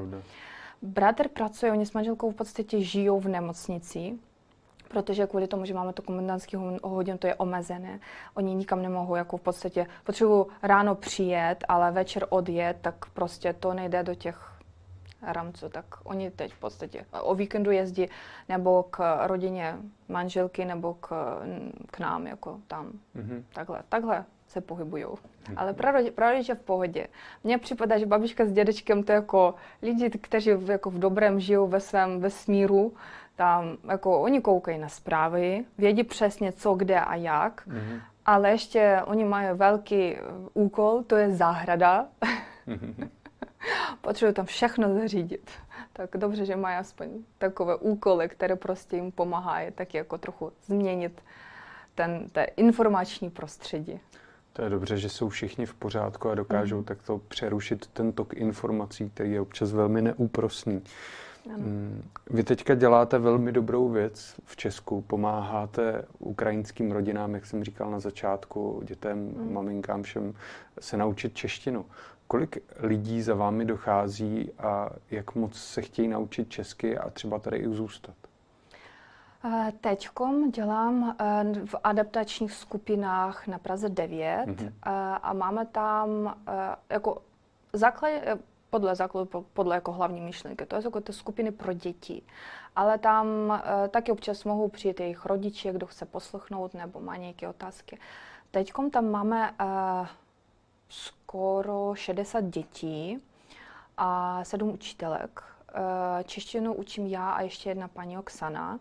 Bratr 0.83 1.29
pracuje, 1.29 1.73
oni 1.73 1.87
s 1.87 1.93
manželkou 1.93 2.31
v 2.31 2.35
podstatě 2.35 2.83
žijou 2.83 3.21
v 3.21 3.29
nemocnici, 3.29 4.19
protože 4.89 5.27
kvůli 5.27 5.47
tomu, 5.47 5.65
že 5.65 5.75
máme 5.75 5.93
to 5.93 6.03
komendantský 6.03 6.57
hodin, 6.83 7.19
to 7.19 7.27
je 7.27 7.35
omezené. 7.35 8.01
Oni 8.35 8.55
nikam 8.55 8.83
nemohou, 8.83 9.15
jako 9.15 9.37
v 9.37 9.41
podstatě 9.41 9.87
potřebují 10.05 10.47
ráno 10.63 10.95
přijet, 10.95 11.65
ale 11.69 11.93
večer 11.93 12.27
odjet, 12.29 12.77
tak 12.81 12.95
prostě 13.07 13.53
to 13.53 13.75
nejde 13.75 14.03
do 14.03 14.15
těch 14.15 14.56
rámcu, 15.23 15.69
tak 15.69 15.85
oni 16.05 16.31
teď 16.31 16.53
v 16.53 16.59
podstatě 16.59 17.07
o 17.21 17.35
víkendu 17.35 17.71
jezdí 17.71 18.09
nebo 18.49 18.83
k 18.83 19.27
rodině 19.27 19.77
manželky, 20.09 20.65
nebo 20.65 20.95
k, 20.95 21.39
k 21.87 21.99
nám, 21.99 22.27
jako 22.27 22.61
tam. 22.67 22.93
Mm-hmm. 23.17 23.43
Takhle, 23.53 23.83
takhle 23.89 24.25
se 24.49 24.61
pohybují. 24.61 25.05
Mm-hmm. 25.05 25.55
Ale 25.57 25.75
prarodiče 26.15 26.55
v 26.55 26.61
pohodě. 26.61 27.07
Mně 27.45 27.59
připadá, 27.59 27.99
že 27.99 28.07
babička 28.07 28.45
s 28.45 28.53
dědečkem 28.53 29.03
to 29.03 29.13
jako 29.13 29.55
lidi, 29.83 30.11
kteří 30.11 30.51
jako 30.67 30.91
v 30.91 30.99
dobrém 30.99 31.41
žijou 31.41 31.67
ve 31.67 31.81
svém 31.81 32.21
vesmíru, 32.21 32.95
tam 33.37 33.77
jako 33.91 34.21
oni 34.21 34.41
koukají 34.41 34.79
na 34.79 34.89
zprávy, 34.89 35.65
vědí 35.79 36.05
přesně 36.05 36.53
co, 36.53 36.75
kde 36.75 37.01
a 37.01 37.15
jak, 37.15 37.67
mm-hmm. 37.67 38.01
ale 38.27 38.51
ještě 38.51 39.01
oni 39.05 39.25
mají 39.25 39.49
velký 39.53 40.17
úkol, 40.55 41.03
to 41.03 41.17
je 41.17 41.33
zahrada. 41.35 42.07
Mm-hmm. 42.69 43.09
Potřebuji 44.01 44.33
tam 44.33 44.47
všechno 44.47 44.95
zařídit. 44.95 45.51
Tak 45.93 46.11
dobře, 46.17 46.45
že 46.45 46.57
mají 46.57 46.77
aspoň 46.77 47.09
takové 47.39 47.77
úkoly, 47.77 48.29
které 48.29 48.57
prostě 48.57 48.97
jim 48.97 49.13
pomáhají 49.13 49.71
tak 49.71 49.95
jako 49.95 50.19
trochu 50.19 50.53
změnit 50.67 51.23
ten, 51.95 52.29
ten 52.33 52.47
informační 52.57 53.31
prostředí. 53.31 54.01
To 54.53 54.63
je 54.63 54.71
dobře, 54.71 54.99
že 54.99 55.09
jsou 55.09 55.29
všichni 55.29 55.67
v 55.67 55.75
pořádku 55.75 56.31
a 56.31 56.35
dokážou 56.35 56.79
mm. 56.79 56.85
takto 56.85 57.21
přerušit 57.29 57.87
ten 57.87 58.13
tok 58.13 58.35
informací, 58.35 59.11
který 59.11 59.33
je 59.33 59.41
občas 59.41 59.73
velmi 59.73 60.03
neúprosný. 60.03 60.83
Ano. 61.47 61.59
Mm, 61.59 62.03
vy 62.31 62.45
teďka 62.45 62.75
děláte 62.75 63.19
velmi 63.19 63.53
dobrou 63.53 63.89
věc 63.89 64.35
v 64.45 64.57
Česku, 64.57 65.01
pomáháte 65.03 66.05
ukrajinským 66.19 66.93
rodinám, 66.93 67.35
jak 67.35 67.47
jsem 67.47 67.65
říkal 67.65 67.91
na 67.91 68.01
začátku, 68.01 68.83
dětem, 68.85 69.19
mm. 69.19 69.53
maminkám, 69.53 70.03
všem 70.03 70.35
se 70.81 70.97
naučit 70.97 71.35
češtinu. 71.35 71.85
Kolik 72.27 72.59
lidí 72.79 73.23
za 73.23 73.35
vámi 73.35 73.65
dochází 73.65 74.53
a 74.59 74.91
jak 75.11 75.35
moc 75.35 75.55
se 75.55 75.83
chtějí 75.83 76.09
naučit 76.09 76.51
česky 76.51 76.99
a 76.99 77.11
třeba 77.11 77.39
tady 77.39 77.57
i 77.57 77.69
zůstat? 77.69 78.15
Teďkom 79.81 80.51
dělám 80.51 81.17
v 81.65 81.75
adaptačních 81.85 82.53
skupinách 82.53 83.47
na 83.47 83.59
Praze 83.59 83.89
9 83.89 84.47
mm-hmm. 84.47 84.73
a 85.23 85.33
máme 85.33 85.67
tam 85.67 86.37
jako 86.91 87.23
základ, 87.73 88.11
podle 88.71 88.95
základu, 88.95 89.47
podle 89.53 89.75
jako 89.75 89.93
hlavní 89.93 90.21
myšlenky. 90.21 90.67
To 90.67 90.77
jsou 90.77 90.89
jako 90.89 91.01
ty 91.01 91.13
skupiny 91.13 91.51
pro 91.51 91.73
děti. 91.73 92.23
Ale 92.77 92.99
tam 92.99 93.27
taky 93.89 94.13
občas 94.13 94.45
mohou 94.45 94.69
přijít 94.69 95.01
jejich 95.01 95.27
rodiče, 95.27 95.73
kdo 95.73 95.87
chce 95.87 96.07
poslechnout 96.07 96.75
nebo 96.75 97.01
má 97.01 97.17
nějaké 97.17 97.49
otázky. 97.49 97.99
Teďkom 98.51 98.91
tam 98.91 99.11
máme 99.11 99.55
skoro 100.89 101.95
60 101.95 102.45
dětí 102.45 103.19
a 103.97 104.45
sedm 104.45 104.71
učitelek. 104.71 105.43
Češtinu 106.25 106.75
učím 106.75 107.07
já 107.07 107.31
a 107.31 107.43
ještě 107.43 107.71
jedna 107.71 107.89
paní 107.89 108.19
Oksana. 108.19 108.79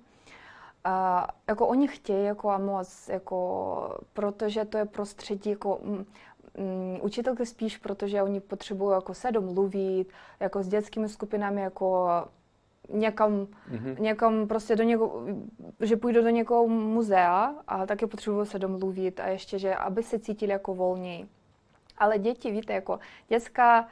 A 0.83 1.27
jako 1.47 1.67
oni 1.67 1.87
chtějí 1.87 2.25
jako 2.25 2.49
a 2.49 2.57
moc, 2.57 3.09
jako, 3.09 3.99
protože 4.13 4.65
to 4.65 4.77
je 4.77 4.85
prostředí 4.85 5.49
jako 5.49 5.79
mm, 5.83 6.05
mm, 6.57 6.99
učitelky 7.01 7.45
spíš, 7.45 7.77
protože 7.77 8.23
oni 8.23 8.39
potřebují 8.39 8.93
jako 8.93 9.13
se 9.13 9.31
domluvit, 9.31 10.05
jako 10.39 10.63
s 10.63 10.67
dětskými 10.67 11.09
skupinami, 11.09 11.61
jako 11.61 12.09
někam, 12.89 13.47
mm-hmm. 13.71 13.99
někam 13.99 14.47
prostě 14.47 14.75
do 14.75 14.83
někoho, 14.83 15.21
že 15.79 15.97
půjdu 15.97 16.23
do 16.23 16.29
někoho 16.29 16.67
muzea 16.67 17.55
a 17.67 17.85
taky 17.85 18.05
potřebují 18.07 18.45
se 18.45 18.59
domluvit 18.59 19.19
a 19.19 19.27
ještě, 19.27 19.59
že 19.59 19.75
aby 19.75 20.03
se 20.03 20.19
cítili 20.19 20.51
jako 20.51 20.75
volněji. 20.75 21.27
Ale 21.97 22.19
děti, 22.19 22.51
víte, 22.51 22.73
jako 22.73 22.99
dětská 23.27 23.87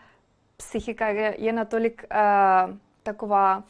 psychika 0.57 1.07
je, 1.07 1.35
je 1.37 1.53
natolik 1.53 2.05
uh, 2.11 2.75
taková 3.03 3.63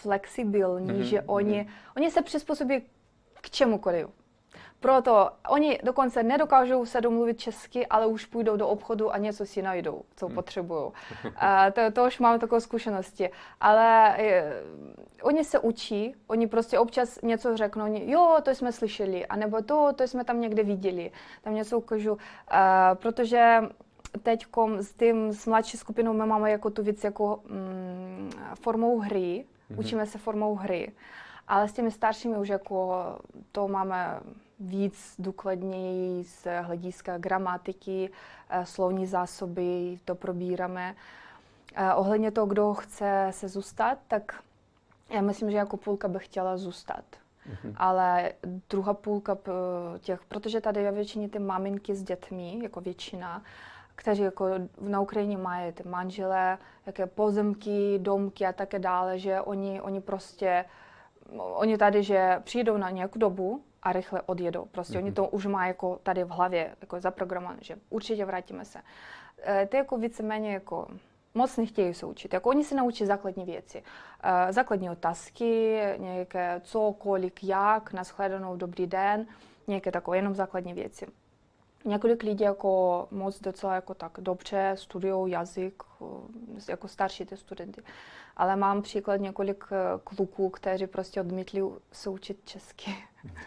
flexibilní, 0.00 0.90
mm-hmm. 0.90 1.02
že 1.02 1.22
oni, 1.22 1.60
mm-hmm. 1.60 1.92
oni 1.96 2.10
se 2.10 2.22
přizpůsobí 2.22 2.82
k 3.40 3.50
čemukoliv. 3.50 4.06
Proto 4.84 5.30
oni 5.48 5.78
dokonce 5.82 6.22
nedokážou 6.22 6.86
se 6.86 7.00
domluvit 7.00 7.40
česky, 7.40 7.86
ale 7.86 8.06
už 8.06 8.24
půjdou 8.24 8.56
do 8.56 8.68
obchodu 8.68 9.14
a 9.14 9.18
něco 9.18 9.46
si 9.46 9.62
najdou, 9.62 10.02
co 10.16 10.26
hmm. 10.26 10.34
potřebují. 10.34 10.90
To, 11.72 11.80
to 11.92 12.06
už 12.06 12.18
mám 12.18 12.38
takové 12.38 12.60
zkušenosti. 12.60 13.30
Ale 13.60 14.14
je, 14.18 14.62
oni 15.22 15.44
se 15.44 15.58
učí, 15.58 16.14
oni 16.26 16.46
prostě 16.46 16.78
občas 16.78 17.18
něco 17.22 17.56
řeknou, 17.56 17.84
oni, 17.84 18.10
jo, 18.10 18.36
to 18.42 18.50
jsme 18.50 18.72
slyšeli, 18.72 19.26
anebo 19.26 19.62
to, 19.62 19.92
to 19.96 20.04
jsme 20.04 20.24
tam 20.24 20.40
někde 20.40 20.62
viděli, 20.62 21.10
tam 21.42 21.54
něco 21.54 21.78
ukážu. 21.78 22.18
A, 22.48 22.94
protože 22.94 23.60
teď 24.22 24.46
s 24.80 24.94
tím, 24.94 25.32
s 25.32 25.46
mladší 25.46 25.76
skupinou 25.76 26.12
my 26.12 26.26
máme 26.26 26.50
jako 26.50 26.70
tu 26.70 26.82
věc 26.82 27.04
jako 27.04 27.40
mm, 27.48 28.30
formou 28.54 28.98
hry, 28.98 29.44
Mm-hmm. 29.70 29.80
Učíme 29.80 30.06
se 30.06 30.18
formou 30.18 30.54
hry. 30.54 30.92
Ale 31.48 31.68
s 31.68 31.72
těmi 31.72 31.90
staršími 31.90 32.36
už 32.36 32.48
jako 32.48 33.04
to 33.52 33.68
máme 33.68 34.20
víc 34.64 35.14
důkladněji 35.18 36.24
z 36.24 36.46
hlediska 36.62 37.18
gramatiky, 37.18 38.10
eh, 38.50 38.66
slovní 38.66 39.06
zásoby, 39.06 39.98
to 40.04 40.14
probíráme. 40.14 40.94
Eh, 41.74 41.94
ohledně 41.94 42.30
toho, 42.30 42.46
kdo 42.46 42.74
chce 42.74 43.28
se 43.30 43.48
zůstat, 43.48 43.98
tak 44.08 44.42
já 45.10 45.20
myslím, 45.20 45.50
že 45.50 45.56
jako 45.56 45.76
půlka 45.76 46.08
by 46.08 46.18
chtěla 46.18 46.56
zůstat. 46.56 47.04
Mm-hmm. 47.50 47.74
Ale 47.76 48.32
druhá 48.70 48.94
půlka 48.94 49.38
těch, 49.98 50.20
protože 50.28 50.60
tady 50.60 50.82
je 50.82 50.92
většině 50.92 51.28
ty 51.28 51.38
maminky 51.38 51.94
s 51.94 52.02
dětmi, 52.02 52.58
jako 52.62 52.80
většina, 52.80 53.42
kteří 53.96 54.22
jako 54.22 54.48
na 54.80 55.00
Ukrajině 55.00 55.38
mají 55.38 55.72
ty 55.72 55.88
manželé, 55.88 56.58
jaké 56.86 57.06
pozemky, 57.06 57.98
domky 57.98 58.46
a 58.46 58.52
také 58.52 58.78
dále, 58.78 59.18
že 59.18 59.40
oni, 59.40 59.80
oni 59.80 60.00
prostě, 60.00 60.64
oni 61.38 61.78
tady, 61.78 62.02
že 62.02 62.40
přijdou 62.44 62.76
na 62.76 62.90
nějakou 62.90 63.18
dobu 63.18 63.62
a 63.84 63.92
rychle 63.92 64.22
odjedou. 64.26 64.64
Prostě 64.64 64.94
mm-hmm. 64.94 64.98
oni 64.98 65.10
mhm. 65.10 65.14
to 65.14 65.26
už 65.28 65.46
mají 65.46 65.68
jako 65.68 65.98
tady 66.02 66.24
v 66.24 66.28
hlavě 66.28 66.76
jako 66.80 67.00
zaprogramované, 67.00 67.58
že 67.62 67.76
určitě 67.90 68.24
vrátíme 68.24 68.64
se. 68.64 68.80
E, 69.46 69.66
ty 69.66 69.76
jako 69.76 69.96
víceméně 69.98 70.52
jako 70.52 70.88
moc 71.34 71.56
nechtějí 71.56 71.94
se 71.94 72.06
učit. 72.06 72.34
Jako 72.34 72.48
oni 72.48 72.64
se 72.64 72.74
naučí 72.74 73.06
základní 73.06 73.44
věci. 73.44 73.82
E, 74.22 74.52
základní 74.52 74.90
otázky, 74.90 75.78
nějaké 75.96 76.60
co, 76.64 76.94
kolik, 76.98 77.44
jak, 77.44 77.92
nashledanou, 77.92 78.56
dobrý 78.56 78.86
den, 78.86 79.26
nějaké 79.66 79.92
takové 79.92 80.16
jenom 80.16 80.34
základní 80.34 80.74
věci. 80.74 81.06
Několik 81.84 82.22
lidí 82.22 82.44
jako 82.44 83.08
moc 83.10 83.40
docela 83.40 83.74
jako 83.74 83.94
tak 83.94 84.12
dobře 84.18 84.72
studují 84.78 85.32
jazyk, 85.32 85.82
eh, 86.02 86.72
jako 86.72 86.88
starší 86.88 87.26
ty 87.26 87.36
studenty. 87.36 87.82
Ale 88.36 88.56
mám 88.56 88.82
příklad 88.82 89.16
několik 89.16 89.64
eh, 89.72 89.76
kluků, 90.04 90.50
kteří 90.50 90.86
prostě 90.86 91.20
odmítli 91.20 91.62
se 91.92 92.10
učit 92.10 92.40
česky. 92.44 92.94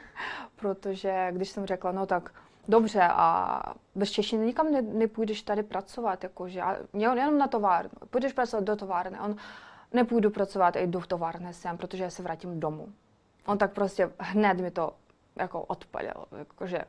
Protože 0.55 1.27
když 1.31 1.49
jsem 1.49 1.65
řekla, 1.65 1.91
no 1.91 2.05
tak 2.05 2.33
dobře, 2.67 3.03
a 3.03 3.61
bez 3.95 4.11
češtiny 4.11 4.45
nikam 4.45 4.71
ne, 4.71 4.81
nepůjdeš 4.81 5.41
tady 5.41 5.63
pracovat, 5.63 6.23
jakože, 6.23 6.61
jenom 6.93 7.37
na 7.37 7.47
továrnu. 7.47 7.91
Půjdeš 8.09 8.33
pracovat 8.33 8.63
do 8.63 8.75
továrny. 8.75 9.19
On, 9.19 9.35
nepůjdu 9.93 10.29
pracovat 10.29 10.75
i 10.75 10.87
do 10.87 11.01
továrny 11.01 11.53
sem, 11.53 11.77
protože 11.77 12.03
já 12.03 12.09
se 12.09 12.23
vrátím 12.23 12.59
domů. 12.59 12.87
On 13.45 13.57
tak 13.57 13.73
prostě 13.73 14.11
hned 14.19 14.59
mi 14.59 14.71
to 14.71 14.93
jako 15.35 15.61
odpalil, 15.61 16.25
jakože 16.37 16.81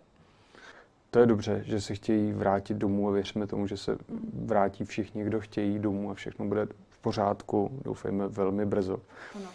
to 1.10 1.18
je 1.18 1.26
dobře, 1.26 1.62
že 1.66 1.80
se 1.80 1.94
chtějí 1.94 2.32
vrátit 2.32 2.76
domů 2.76 3.08
a 3.08 3.12
věříme 3.12 3.46
tomu, 3.46 3.66
že 3.66 3.76
se 3.76 3.98
vrátí 4.44 4.84
všichni, 4.84 5.24
kdo 5.24 5.40
chtějí 5.40 5.78
domů 5.78 6.10
a 6.10 6.14
všechno 6.14 6.46
bude 6.46 6.66
v 6.88 6.98
pořádku, 6.98 7.80
doufejme 7.84 8.28
velmi 8.28 8.66
brzo. 8.66 9.00
Ano. 9.34 9.46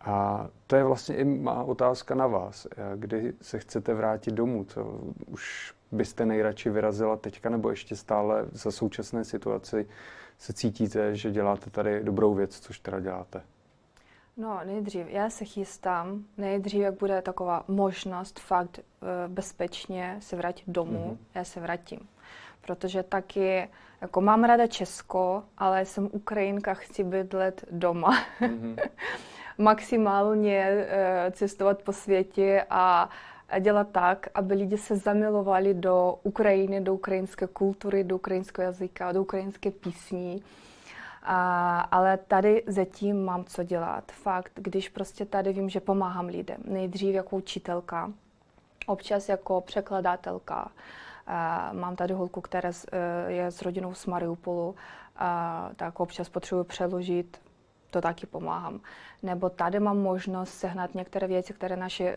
A 0.00 0.48
to 0.66 0.76
je 0.76 0.84
vlastně 0.84 1.16
i 1.16 1.24
má 1.24 1.62
otázka 1.62 2.14
na 2.14 2.26
vás. 2.26 2.66
Kdy 2.96 3.32
se 3.42 3.58
chcete 3.58 3.94
vrátit 3.94 4.34
domů? 4.34 4.64
Co 4.64 5.00
už 5.26 5.74
byste 5.92 6.26
nejradši 6.26 6.70
vyrazila 6.70 7.16
teďka 7.16 7.50
nebo 7.50 7.70
ještě 7.70 7.96
stále 7.96 8.46
za 8.52 8.70
současné 8.70 9.24
situaci 9.24 9.86
se 10.38 10.52
cítíte, 10.52 11.16
že 11.16 11.30
děláte 11.30 11.70
tady 11.70 12.04
dobrou 12.04 12.34
věc, 12.34 12.60
což 12.60 12.78
teda 12.78 13.00
děláte? 13.00 13.42
No, 14.38 14.60
nejdřív, 14.64 15.06
já 15.08 15.30
se 15.30 15.44
chystám, 15.44 16.24
nejdřív, 16.36 16.80
jak 16.80 16.94
bude 16.94 17.22
taková 17.22 17.64
možnost 17.68 18.40
fakt 18.40 18.78
uh, 18.78 19.08
bezpečně 19.32 20.16
se 20.20 20.36
vrátit 20.36 20.64
domů, 20.66 21.18
mm-hmm. 21.20 21.26
já 21.34 21.44
se 21.44 21.60
vrátím. 21.60 22.00
Protože 22.60 23.02
taky, 23.02 23.68
jako 24.00 24.20
mám 24.20 24.44
ráda 24.44 24.66
Česko, 24.66 25.42
ale 25.58 25.84
jsem 25.84 26.08
Ukrajinka, 26.12 26.74
chci 26.74 27.04
bydlet 27.04 27.64
doma. 27.70 28.24
Mm-hmm. 28.40 28.76
Maximálně 29.58 30.70
uh, 30.70 31.32
cestovat 31.32 31.82
po 31.82 31.92
světě 31.92 32.66
a 32.70 33.10
dělat 33.60 33.88
tak, 33.92 34.28
aby 34.34 34.54
lidi 34.54 34.78
se 34.78 34.96
zamilovali 34.96 35.74
do 35.74 36.18
Ukrajiny, 36.22 36.80
do 36.80 36.94
ukrajinské 36.94 37.46
kultury, 37.46 38.04
do 38.04 38.16
ukrajinského 38.16 38.64
jazyka, 38.64 39.12
do 39.12 39.22
ukrajinské 39.22 39.70
písní. 39.70 40.42
A, 41.28 41.80
ale 41.80 42.16
tady 42.16 42.62
zatím 42.66 43.24
mám 43.24 43.44
co 43.44 43.62
dělat. 43.64 44.12
Fakt, 44.12 44.52
když 44.54 44.88
prostě 44.88 45.24
tady 45.24 45.52
vím, 45.52 45.68
že 45.68 45.80
pomáhám 45.80 46.26
lidem. 46.26 46.60
Nejdřív 46.64 47.14
jako 47.14 47.36
učitelka, 47.36 48.12
občas 48.86 49.28
jako 49.28 49.60
překladatelka. 49.60 50.70
A, 51.26 51.70
mám 51.72 51.96
tady 51.96 52.14
holku, 52.14 52.40
která 52.40 52.70
je 53.26 53.46
s 53.46 53.62
rodinou 53.62 53.94
z 53.94 54.06
Mariupolu, 54.06 54.74
a, 55.16 55.70
tak 55.76 56.00
občas 56.00 56.28
potřebuji 56.28 56.64
přeložit 56.64 57.40
to 57.96 58.00
taky 58.00 58.26
pomáhám. 58.26 58.80
Nebo 59.22 59.50
tady 59.50 59.80
mám 59.80 59.98
možnost 59.98 60.54
sehnat 60.54 60.94
některé 60.94 61.26
věci, 61.26 61.52
které 61.52 61.76
naši 61.76 62.04
uh, 62.04 62.12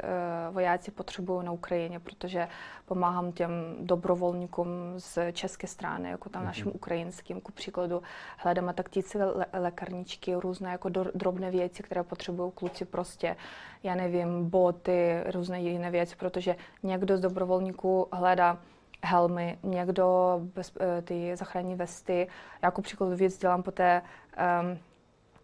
vojáci 0.53 0.91
potřebují 0.91 1.45
na 1.45 1.51
Ukrajině, 1.51 1.99
protože 1.99 2.47
pomáhám 2.85 3.31
těm 3.31 3.51
dobrovolníkům 3.79 4.67
z 4.97 5.31
české 5.31 5.67
strany, 5.67 6.09
jako 6.09 6.29
tam 6.29 6.41
mm-hmm. 6.41 6.45
našim 6.45 6.71
ukrajinským. 6.73 7.41
Ku 7.41 7.51
příkladu 7.51 8.01
hledáme 8.37 8.73
taktice 8.73 9.25
le- 9.25 9.45
lékarničky, 9.53 10.35
různé 10.35 10.71
jako 10.71 10.89
do- 10.89 11.11
drobné 11.15 11.51
věci, 11.51 11.83
které 11.83 12.03
potřebují 12.03 12.51
kluci 12.51 12.85
prostě, 12.85 13.35
já 13.83 13.95
nevím, 13.95 14.49
boty, 14.49 15.23
různé 15.33 15.61
jiné 15.61 15.91
věci, 15.91 16.15
protože 16.15 16.55
někdo 16.83 17.17
z 17.17 17.21
dobrovolníků 17.21 18.07
hledá 18.11 18.57
helmy, 19.03 19.57
někdo 19.63 20.39
bez, 20.55 20.73
eh, 20.79 21.01
ty 21.01 21.35
zachrání 21.35 21.75
vesty. 21.75 22.27
Já 22.61 22.67
jako 22.67 22.81
příklad 22.81 23.13
věc 23.13 23.37
dělám 23.37 23.63
po 23.63 23.71
té 23.71 24.01
um, 24.61 24.79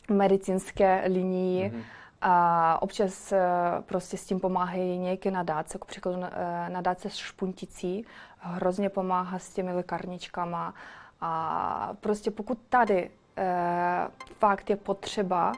medicínské 0.10 1.04
linii. 1.08 1.70
Mm-hmm. 1.70 1.84
A 2.22 2.82
občas 2.82 3.32
eh, 3.32 3.42
prostě 3.86 4.18
s 4.18 4.26
tím 4.26 4.40
pomáhají 4.40 4.98
nějaké 4.98 5.32
nadáce, 5.32 5.78
k 5.78 5.86
příkladu 5.86 6.24
eh, 6.24 6.70
nadáce 6.70 7.10
s 7.10 7.16
špunticí, 7.16 8.06
hrozně 8.38 8.90
pomáhá 8.90 9.40
s 9.40 9.50
těmi 9.50 9.74
lékárničkama. 9.74 10.74
A 11.22 11.94
prostě 12.02 12.32
pokud 12.32 12.58
tady 12.70 13.10
eh, 13.38 14.08
fakt 14.40 14.70
je 14.70 14.76
potřeba, 14.76 15.52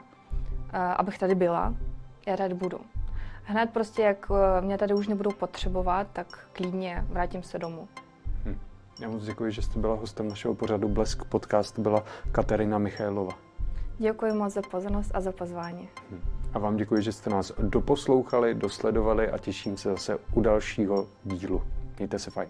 abych 0.96 1.18
tady 1.18 1.34
byla, 1.34 1.74
já 2.26 2.36
tady 2.36 2.54
budu. 2.54 2.80
Hned 3.42 3.70
prostě, 3.70 4.02
jak 4.02 4.26
mě 4.60 4.78
tady 4.78 4.94
už 4.94 5.08
nebudou 5.08 5.30
potřebovat, 5.30 6.06
tak 6.12 6.48
klidně 6.52 7.04
vrátím 7.08 7.42
se 7.42 7.58
domů. 7.58 7.88
Hm. 8.44 8.58
Já 9.00 9.08
moc 9.08 9.24
děkuji, 9.24 9.52
že 9.52 9.62
jste 9.62 9.78
byla 9.78 9.94
hostem 9.94 10.28
našeho 10.28 10.54
pořadu 10.54 10.88
Blesk 10.88 11.24
podcast, 11.24 11.78
byla 11.78 12.04
Katerina 12.32 12.78
Michailova. 12.78 13.47
Děkuji 13.98 14.32
moc 14.32 14.52
za 14.52 14.62
pozornost 14.62 15.10
a 15.14 15.20
za 15.20 15.32
pozvání. 15.32 15.88
Hm. 16.10 16.20
A 16.54 16.58
vám 16.58 16.76
děkuji, 16.76 17.02
že 17.02 17.12
jste 17.12 17.30
nás 17.30 17.52
doposlouchali, 17.58 18.54
dosledovali 18.54 19.30
a 19.30 19.38
těším 19.38 19.76
se 19.76 19.88
zase 19.90 20.18
u 20.34 20.40
dalšího 20.40 21.08
dílu. 21.24 21.62
Mějte 21.98 22.18
se 22.18 22.30
fajn. 22.30 22.48